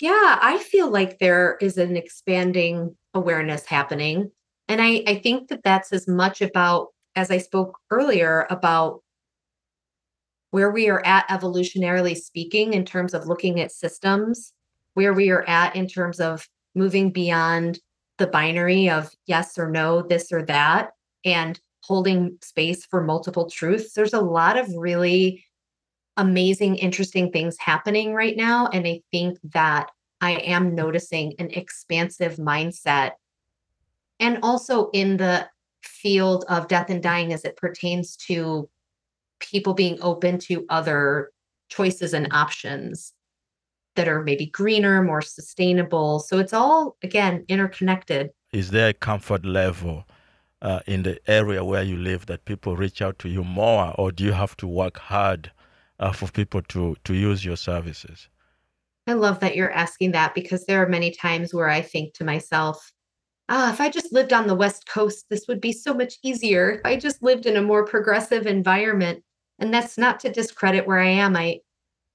Yeah, 0.00 0.38
I 0.40 0.58
feel 0.58 0.88
like 0.88 1.18
there 1.18 1.56
is 1.60 1.78
an 1.78 1.96
expanding 1.96 2.94
awareness 3.12 3.66
happening. 3.66 4.30
And 4.68 4.80
I, 4.80 5.02
I 5.08 5.16
think 5.16 5.48
that 5.48 5.64
that's 5.64 5.92
as 5.92 6.06
much 6.06 6.42
about, 6.42 6.88
as 7.16 7.32
I 7.32 7.38
spoke 7.38 7.76
earlier, 7.90 8.46
about 8.50 9.02
where 10.52 10.70
we 10.70 10.88
are 10.88 11.04
at 11.04 11.26
evolutionarily 11.28 12.16
speaking 12.16 12.72
in 12.72 12.84
terms 12.84 13.14
of 13.14 13.26
looking 13.26 13.58
at 13.58 13.72
systems, 13.72 14.52
where 14.94 15.12
we 15.12 15.30
are 15.30 15.42
at 15.48 15.74
in 15.74 15.88
terms 15.88 16.20
of 16.20 16.48
moving 16.76 17.10
beyond 17.10 17.80
the 18.18 18.26
binary 18.26 18.90
of 18.90 19.10
yes 19.26 19.58
or 19.58 19.70
no, 19.70 20.02
this 20.02 20.30
or 20.32 20.44
that, 20.46 20.90
and 21.24 21.58
holding 21.82 22.36
space 22.42 22.84
for 22.84 23.02
multiple 23.02 23.48
truths. 23.48 23.94
There's 23.94 24.14
a 24.14 24.20
lot 24.20 24.58
of 24.58 24.68
really 24.76 25.44
amazing, 26.16 26.76
interesting 26.76 27.30
things 27.30 27.56
happening 27.58 28.12
right 28.12 28.36
now. 28.36 28.68
And 28.68 28.86
I 28.86 29.00
think 29.12 29.38
that 29.52 29.90
I 30.20 30.32
am 30.32 30.74
noticing 30.74 31.34
an 31.38 31.50
expansive 31.52 32.36
mindset. 32.36 33.12
And 34.18 34.38
also 34.42 34.90
in 34.90 35.16
the 35.16 35.48
field 35.82 36.44
of 36.48 36.66
death 36.66 36.90
and 36.90 37.02
dying 37.02 37.32
as 37.32 37.44
it 37.44 37.56
pertains 37.56 38.16
to 38.16 38.68
people 39.38 39.74
being 39.74 39.96
open 40.02 40.38
to 40.38 40.66
other 40.68 41.30
choices 41.68 42.14
and 42.14 42.32
options 42.32 43.12
that 43.98 44.08
are 44.08 44.22
maybe 44.22 44.46
greener, 44.46 45.02
more 45.02 45.20
sustainable. 45.20 46.20
So 46.20 46.38
it's 46.38 46.52
all, 46.52 46.96
again, 47.02 47.44
interconnected. 47.48 48.30
Is 48.52 48.70
there 48.70 48.90
a 48.90 48.94
comfort 48.94 49.44
level 49.44 50.04
uh, 50.62 50.80
in 50.86 51.02
the 51.02 51.18
area 51.26 51.64
where 51.64 51.82
you 51.82 51.96
live 51.96 52.26
that 52.26 52.44
people 52.44 52.76
reach 52.76 53.02
out 53.02 53.18
to 53.18 53.28
you 53.28 53.42
more, 53.42 53.92
or 53.98 54.12
do 54.12 54.22
you 54.22 54.32
have 54.32 54.56
to 54.58 54.68
work 54.68 54.98
hard 54.98 55.50
uh, 55.98 56.12
for 56.12 56.30
people 56.30 56.62
to, 56.62 56.96
to 57.02 57.12
use 57.12 57.44
your 57.44 57.56
services? 57.56 58.28
I 59.08 59.14
love 59.14 59.40
that 59.40 59.56
you're 59.56 59.72
asking 59.72 60.12
that 60.12 60.32
because 60.32 60.64
there 60.64 60.80
are 60.80 60.88
many 60.88 61.10
times 61.10 61.52
where 61.52 61.68
I 61.68 61.82
think 61.82 62.14
to 62.14 62.24
myself, 62.24 62.92
ah, 63.48 63.72
if 63.72 63.80
I 63.80 63.90
just 63.90 64.12
lived 64.12 64.32
on 64.32 64.46
the 64.46 64.54
West 64.54 64.86
Coast, 64.86 65.26
this 65.28 65.48
would 65.48 65.60
be 65.60 65.72
so 65.72 65.92
much 65.92 66.14
easier. 66.22 66.70
If 66.70 66.80
I 66.84 66.96
just 66.96 67.20
lived 67.20 67.46
in 67.46 67.56
a 67.56 67.62
more 67.62 67.84
progressive 67.84 68.46
environment. 68.46 69.24
And 69.58 69.74
that's 69.74 69.98
not 69.98 70.20
to 70.20 70.30
discredit 70.30 70.86
where 70.86 71.00
I 71.00 71.08
am. 71.08 71.34
I 71.36 71.60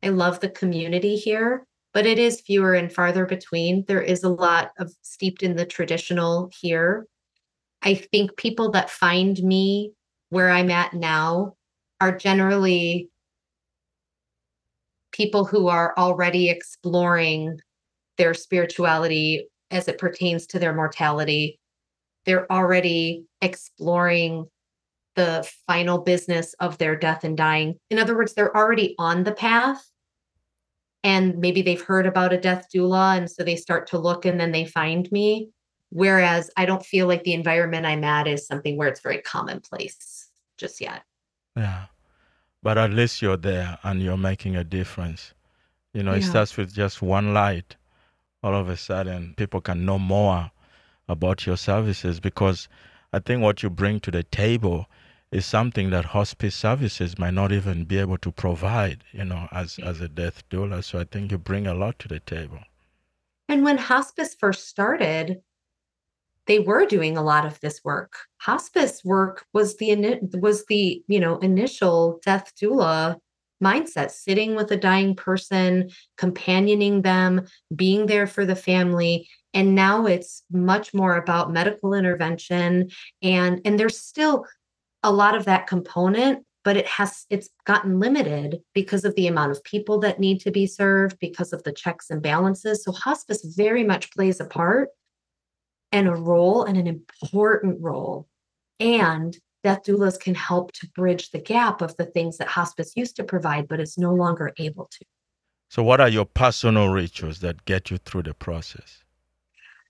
I 0.02 0.10
love 0.10 0.39
the 0.39 0.50
community 0.50 1.15
here 1.15 1.65
but 1.94 2.06
it 2.06 2.18
is 2.18 2.42
fewer 2.42 2.74
and 2.74 2.92
farther 2.92 3.26
between. 3.26 3.86
There 3.88 4.02
is 4.02 4.24
a 4.24 4.30
lot 4.30 4.72
of 4.80 4.92
steeped 5.02 5.44
in 5.44 5.56
the 5.56 5.66
traditional 5.66 6.50
here. 6.60 7.08
I 7.84 7.94
think 7.94 8.36
people 8.36 8.72
that 8.72 8.90
find 8.90 9.38
me 9.44 9.94
where 10.30 10.50
I'm 10.50 10.72
at 10.72 10.94
now 10.94 11.54
are 12.02 12.18
generally 12.18 13.10
people 15.12 15.46
who 15.46 15.68
are 15.68 15.94
already 15.98 16.50
exploring 16.50 17.60
their 18.18 18.34
spirituality 18.34 19.48
as 19.70 19.88
it 19.88 20.00
pertains 20.00 20.48
to 20.48 20.60
their 20.60 20.74
mortality. 20.74 21.60
They're 22.26 22.52
already 22.52 23.26
exploring 23.42 24.46
the 25.16 25.48
final 25.68 26.00
business 26.00 26.56
of 26.60 26.80
their 26.80 26.96
death 26.96 27.24
and 27.24 27.38
dying. 27.38 27.76
In 27.92 28.00
other 28.00 28.16
words, 28.16 28.34
they're 28.34 28.56
already 28.56 28.96
on 28.98 29.24
the 29.24 29.34
path 29.34 29.84
and 31.04 31.38
maybe 31.38 31.62
they've 31.62 31.82
heard 31.82 32.06
about 32.06 32.34
a 32.34 32.39
death 32.39 32.68
doula 32.74 33.18
and 33.18 33.30
so 33.30 33.44
they 33.44 33.56
start 33.56 33.88
to 33.88 33.98
look 33.98 34.26
and 34.26 34.39
then 34.39 34.52
they 34.52 34.66
find 34.66 35.12
me. 35.12 35.50
Whereas 35.89 36.50
i 36.58 36.66
don't 36.66 36.86
feel 36.86 37.08
like 37.08 37.24
the 37.24 37.34
environment 37.34 37.86
i'm 37.86 38.04
at 38.04 38.28
is 38.28 38.48
something 38.48 38.78
where 38.78 38.88
it's 38.88 39.02
very 39.02 39.20
commonplace 39.20 40.28
just 40.58 40.82
yet. 40.82 41.04
Yeah. 41.56 41.86
But 42.63 42.78
at 42.78 42.92
least 42.92 43.22
you're 43.22 43.38
there 43.38 43.78
and 43.84 44.02
you're 44.02 44.18
making 44.18 44.56
a 44.56 44.63
difference. 44.63 45.34
You 45.94 46.02
know 46.04 46.13
yeah. 46.13 46.20
it 46.20 46.24
starts 46.24 46.58
with 46.58 46.74
just 46.74 47.02
one 47.02 47.34
light. 47.34 47.76
All 48.42 48.56
of 48.56 48.70
a 48.70 48.78
sudden 48.78 49.36
people 49.38 49.62
can 49.62 49.86
know 49.86 50.00
more 50.00 50.52
about 51.08 51.46
your 51.46 51.58
services 51.58 52.20
because 52.20 52.68
i 53.12 53.20
think 53.20 53.42
what 53.42 53.62
you 53.62 53.70
bring 53.70 54.00
to 54.00 54.12
the 54.12 54.24
table 54.24 54.88
is 55.34 55.46
something 55.46 55.89
that 55.89 56.06
hospice 56.06 56.56
services 56.56 57.17
might 57.17 57.34
not 57.34 57.52
even 57.52 57.86
be 57.86 57.98
able 57.98 58.19
to 58.19 58.32
provide, 58.32 59.04
you 59.12 59.26
know, 59.26 59.48
as, 59.52 59.80
as 59.80 60.00
a 60.00 60.08
death 60.08 60.43
doula. 60.50 60.84
So 60.84 61.00
I 61.00 61.06
think 61.06 61.32
you 61.32 61.38
bring 61.38 61.65
a 61.65 61.74
lot 61.74 61.98
to 62.00 62.08
the 62.08 62.19
table. 62.19 62.60
And 63.50 63.63
when 63.63 63.78
hospice 63.78 64.36
first 64.39 64.67
started, 64.67 65.41
they 66.46 66.60
were 66.60 66.86
doing 66.86 67.17
a 67.17 67.24
lot 67.24 67.46
of 67.46 67.60
this 67.62 67.82
work. 67.84 68.13
Hospice 68.41 69.04
work 69.04 69.46
was 69.54 69.78
the 69.78 70.19
was 70.34 70.65
the 70.65 71.04
you 71.08 71.19
know 71.19 71.38
initial 71.39 72.19
death 72.24 72.52
doula 72.62 73.17
mindset 73.63 74.12
sitting 74.12 74.56
with 74.56 74.69
a 74.72 74.78
dying 74.78 75.15
person 75.15 75.89
companioning 76.17 77.02
them 77.02 77.41
being 77.74 78.06
there 78.08 78.28
for 78.28 78.46
the 78.46 78.56
family 78.56 79.30
and 79.54 79.74
now 79.74 80.06
it's 80.06 80.43
much 80.52 80.93
more 80.93 81.15
about 81.15 81.54
medical 81.54 81.93
intervention 81.93 82.89
and 83.22 83.62
and 83.63 83.80
there's 83.80 83.98
still 83.98 84.46
a 85.04 85.12
lot 85.12 85.36
of 85.36 85.46
that 85.46 85.68
component 85.68 86.46
but 86.63 86.78
it 86.78 86.88
has 86.88 87.26
it's 87.30 87.50
gotten 87.66 88.00
limited 88.00 88.62
because 88.74 89.06
of 89.06 89.16
the 89.16 89.28
amount 89.28 89.52
of 89.52 89.63
people 89.63 90.00
that 90.00 90.20
need 90.20 90.39
to 90.42 90.52
be 90.52 90.66
served 90.66 91.18
because 91.20 91.54
of 91.54 91.63
the 91.63 91.74
checks 91.74 92.10
and 92.10 92.22
balances. 92.22 92.84
So 92.84 92.92
hospice 92.92 93.44
very 93.44 93.84
much 93.84 94.12
plays 94.12 94.39
a 94.39 94.46
part 94.46 94.89
and 95.92 96.08
a 96.08 96.16
role 96.16 96.63
and 96.63 96.78
an 96.78 96.88
important 96.88 97.82
role. 97.82 98.28
And 98.80 99.38
death 99.63 99.84
doulas 99.84 100.20
can 100.20 100.36
help 100.36 100.72
to 100.74 100.88
bridge 100.96 101.32
the 101.32 101.39
gap 101.39 101.82
of 101.82 101.96
the 101.98 102.06
things 102.06 102.38
that 102.38 102.48
hospice 102.48 102.94
used 102.96 103.16
to 103.18 103.24
provide 103.24 103.68
but 103.68 103.80
is 103.80 103.98
no 103.98 104.13
longer 104.13 104.52
able 104.58 104.88
to. 104.92 105.06
So 105.70 105.84
what 105.84 106.00
are 106.00 106.10
your 106.10 106.26
personal 106.26 106.89
rituals 106.89 107.39
that 107.39 107.66
get 107.66 107.92
you 107.92 107.98
through 107.98 108.24
the 108.24 108.34
process? 108.34 109.04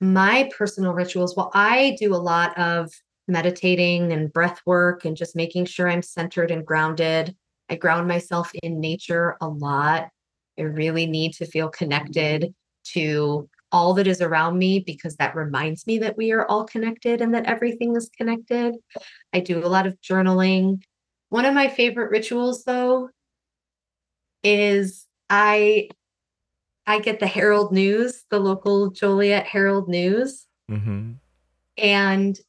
My 0.02 0.50
personal 0.58 0.94
rituals 0.94 1.36
well 1.38 1.50
i 1.54 1.96
do 1.98 2.14
a 2.14 2.18
lot 2.18 2.58
of 2.58 2.92
meditating 3.28 4.12
and 4.12 4.32
breath 4.32 4.60
work 4.66 5.06
and 5.06 5.16
just 5.16 5.36
making 5.36 5.66
sure 5.66 5.90
I'm 5.90 6.02
centered 6.02 6.52
and 6.52 6.66
grounded. 6.66 7.36
I 7.70 7.76
ground 7.76 8.08
myself 8.08 8.52
in 8.62 8.80
nature 8.80 9.38
a 9.42 9.48
lot. 9.48 10.10
I 10.60 10.64
really 10.64 11.06
need 11.06 11.34
to 11.36 11.46
feel 11.46 11.70
connected 11.70 12.54
to 12.94 13.50
all 13.72 13.96
that 13.96 14.08
is 14.08 14.22
around 14.22 14.58
me 14.58 14.80
because 14.80 15.16
that 15.16 15.36
reminds 15.36 15.88
me 15.88 15.98
that 15.98 16.16
we 16.16 16.32
are 16.32 16.46
all 16.46 16.64
connected 16.64 17.22
and 17.22 17.34
that 17.34 17.46
everything 17.46 17.96
is 17.96 18.10
connected. 18.16 18.76
I 19.34 19.40
do 19.40 19.66
a 19.66 19.68
lot 19.68 19.88
of 19.88 20.00
journaling. 20.02 20.84
One 21.30 21.46
of 21.46 21.56
my 21.56 21.68
favorite 21.68 22.12
rituals 22.12 22.64
though 22.66 23.10
is 24.44 25.08
I 25.30 25.90
I 26.86 27.00
get 27.00 27.20
the 27.20 27.28
Herald 27.28 27.72
News, 27.72 28.26
the 28.30 28.40
local 28.40 28.92
Joliet 28.92 29.48
Herald 29.48 29.88
News. 29.88 30.46
Mm-hmm. 30.70 31.14
And 31.78 32.40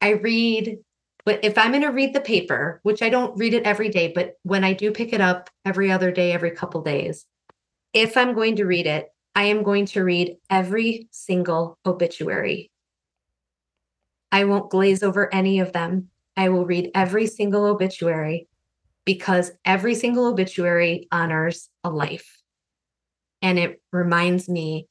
I 0.00 0.10
read, 0.10 0.78
but 1.24 1.44
if 1.44 1.58
I'm 1.58 1.70
going 1.70 1.82
to 1.82 1.88
read 1.88 2.14
the 2.14 2.20
paper, 2.20 2.80
which 2.82 3.02
I 3.02 3.08
don't 3.08 3.36
read 3.36 3.54
it 3.54 3.64
every 3.64 3.88
day, 3.88 4.12
but 4.14 4.34
when 4.42 4.64
I 4.64 4.72
do 4.72 4.90
pick 4.90 5.12
it 5.12 5.20
up 5.20 5.50
every 5.64 5.90
other 5.90 6.10
day, 6.10 6.32
every 6.32 6.50
couple 6.50 6.82
days, 6.82 7.26
if 7.92 8.16
I'm 8.16 8.34
going 8.34 8.56
to 8.56 8.64
read 8.64 8.86
it, 8.86 9.08
I 9.34 9.44
am 9.44 9.62
going 9.62 9.86
to 9.86 10.02
read 10.02 10.36
every 10.48 11.08
single 11.10 11.78
obituary. 11.86 12.70
I 14.32 14.44
won't 14.44 14.70
glaze 14.70 15.02
over 15.02 15.32
any 15.32 15.60
of 15.60 15.72
them. 15.72 16.08
I 16.36 16.48
will 16.48 16.64
read 16.64 16.90
every 16.94 17.26
single 17.26 17.64
obituary 17.64 18.48
because 19.04 19.50
every 19.64 19.94
single 19.94 20.26
obituary 20.26 21.08
honors 21.10 21.68
a 21.84 21.90
life. 21.90 22.40
And 23.42 23.58
it 23.58 23.80
reminds 23.92 24.48
me 24.48 24.86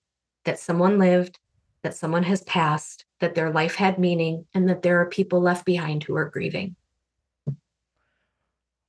that 0.45 0.59
someone 0.59 0.97
lived, 0.97 1.39
that 1.83 1.95
someone 1.95 2.23
has 2.23 2.41
passed, 2.43 3.05
that 3.19 3.35
their 3.35 3.51
life 3.51 3.75
had 3.75 3.99
meaning, 3.99 4.45
and 4.53 4.69
that 4.69 4.81
there 4.81 5.01
are 5.01 5.09
people 5.09 5.41
left 5.41 5.65
behind 5.65 6.03
who 6.03 6.15
are 6.15 6.29
grieving. 6.29 6.75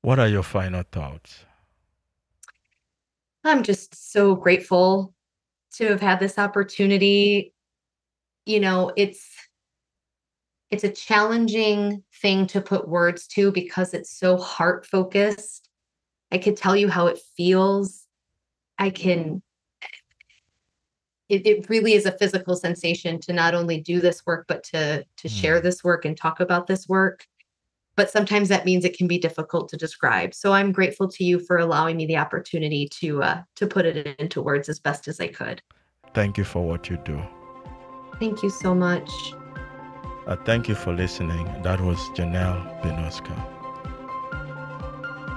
What 0.03 0.19
are 0.19 0.29
your 0.29 0.43
final 0.43 0.83
thoughts? 0.91 1.45
I'm 3.45 3.63
just 3.63 4.13
so 4.13 4.35
grateful 4.35 5.15
to 5.75 5.89
have 5.89 6.01
had 6.01 6.21
this 6.21 6.39
opportunity. 6.39 7.53
You 8.47 8.61
know, 8.61 8.93
it's 8.97 9.27
it's 10.71 10.85
a 10.85 10.91
challenging 10.91 12.05
thing 12.23 12.47
to 12.49 12.61
put 12.61 12.89
words 12.89 13.27
to 13.29 13.51
because 13.51 13.93
it's 13.93 14.17
so 14.17 14.37
heart 14.37 14.87
focused. 14.87 15.69
I 16.31 16.39
could 16.39 16.57
tell 16.57 16.77
you 16.77 16.89
how 16.89 17.09
it 17.09 17.19
feels. 17.37 18.07
I 18.79 18.91
can 18.91 19.43
it, 21.31 21.47
it 21.47 21.69
really 21.71 21.95
is 21.95 22.07
a 22.07 22.13
physical 22.13 22.57
sensation 22.57 23.21
to 23.21 23.33
not 23.33 23.55
only 23.55 23.81
do 23.81 24.01
this 24.01 24.27
work 24.27 24.47
but 24.49 24.65
to 24.65 25.05
to 25.17 25.29
mm. 25.29 25.41
share 25.41 25.61
this 25.61 25.83
work 25.85 26.05
and 26.05 26.17
talk 26.17 26.41
about 26.41 26.67
this 26.67 26.89
work. 26.89 27.27
But 27.97 28.11
sometimes 28.11 28.49
that 28.49 28.65
means 28.65 28.85
it 28.85 28.97
can 28.97 29.09
be 29.09 29.19
difficult 29.19 29.69
to 29.71 29.77
describe. 29.77 30.35
So 30.35 30.53
i'm 30.53 30.73
grateful 30.73 31.09
to 31.09 31.25
you 31.25 31.39
for 31.39 31.59
allowing 31.59 31.97
me 31.97 32.07
the 32.07 32.17
opportunity 32.17 32.89
to 33.01 33.23
uh, 33.23 33.43
to 33.57 33.67
put 33.67 33.87
it 33.87 34.17
into 34.19 34.43
words 34.43 34.69
as 34.69 34.79
best 34.79 35.09
as 35.09 35.21
i 35.21 35.29
could. 35.29 35.63
Thank 36.15 36.37
you 36.39 36.45
for 36.45 36.67
what 36.67 36.91
you 36.91 36.97
do. 37.05 37.23
Thank 38.19 38.43
you 38.43 38.51
so 38.51 38.75
much. 38.75 39.11
Uh, 40.27 40.37
thank 40.45 40.69
you 40.69 40.75
for 40.75 40.93
listening. 40.93 41.45
That 41.63 41.81
was 41.81 41.99
janelle 42.17 42.61
benuska 42.83 43.61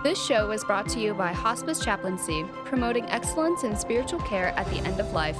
this 0.03 0.21
show 0.21 0.49
was 0.49 0.65
brought 0.65 0.89
to 0.89 0.99
you 0.99 1.13
by 1.13 1.31
Hospice 1.31 1.79
Chaplaincy, 1.79 2.43
promoting 2.65 3.09
excellence 3.09 3.63
in 3.63 3.77
spiritual 3.77 4.19
care 4.19 4.49
at 4.59 4.67
the 4.67 4.79
end 4.79 4.99
of 4.99 5.13
life. 5.13 5.37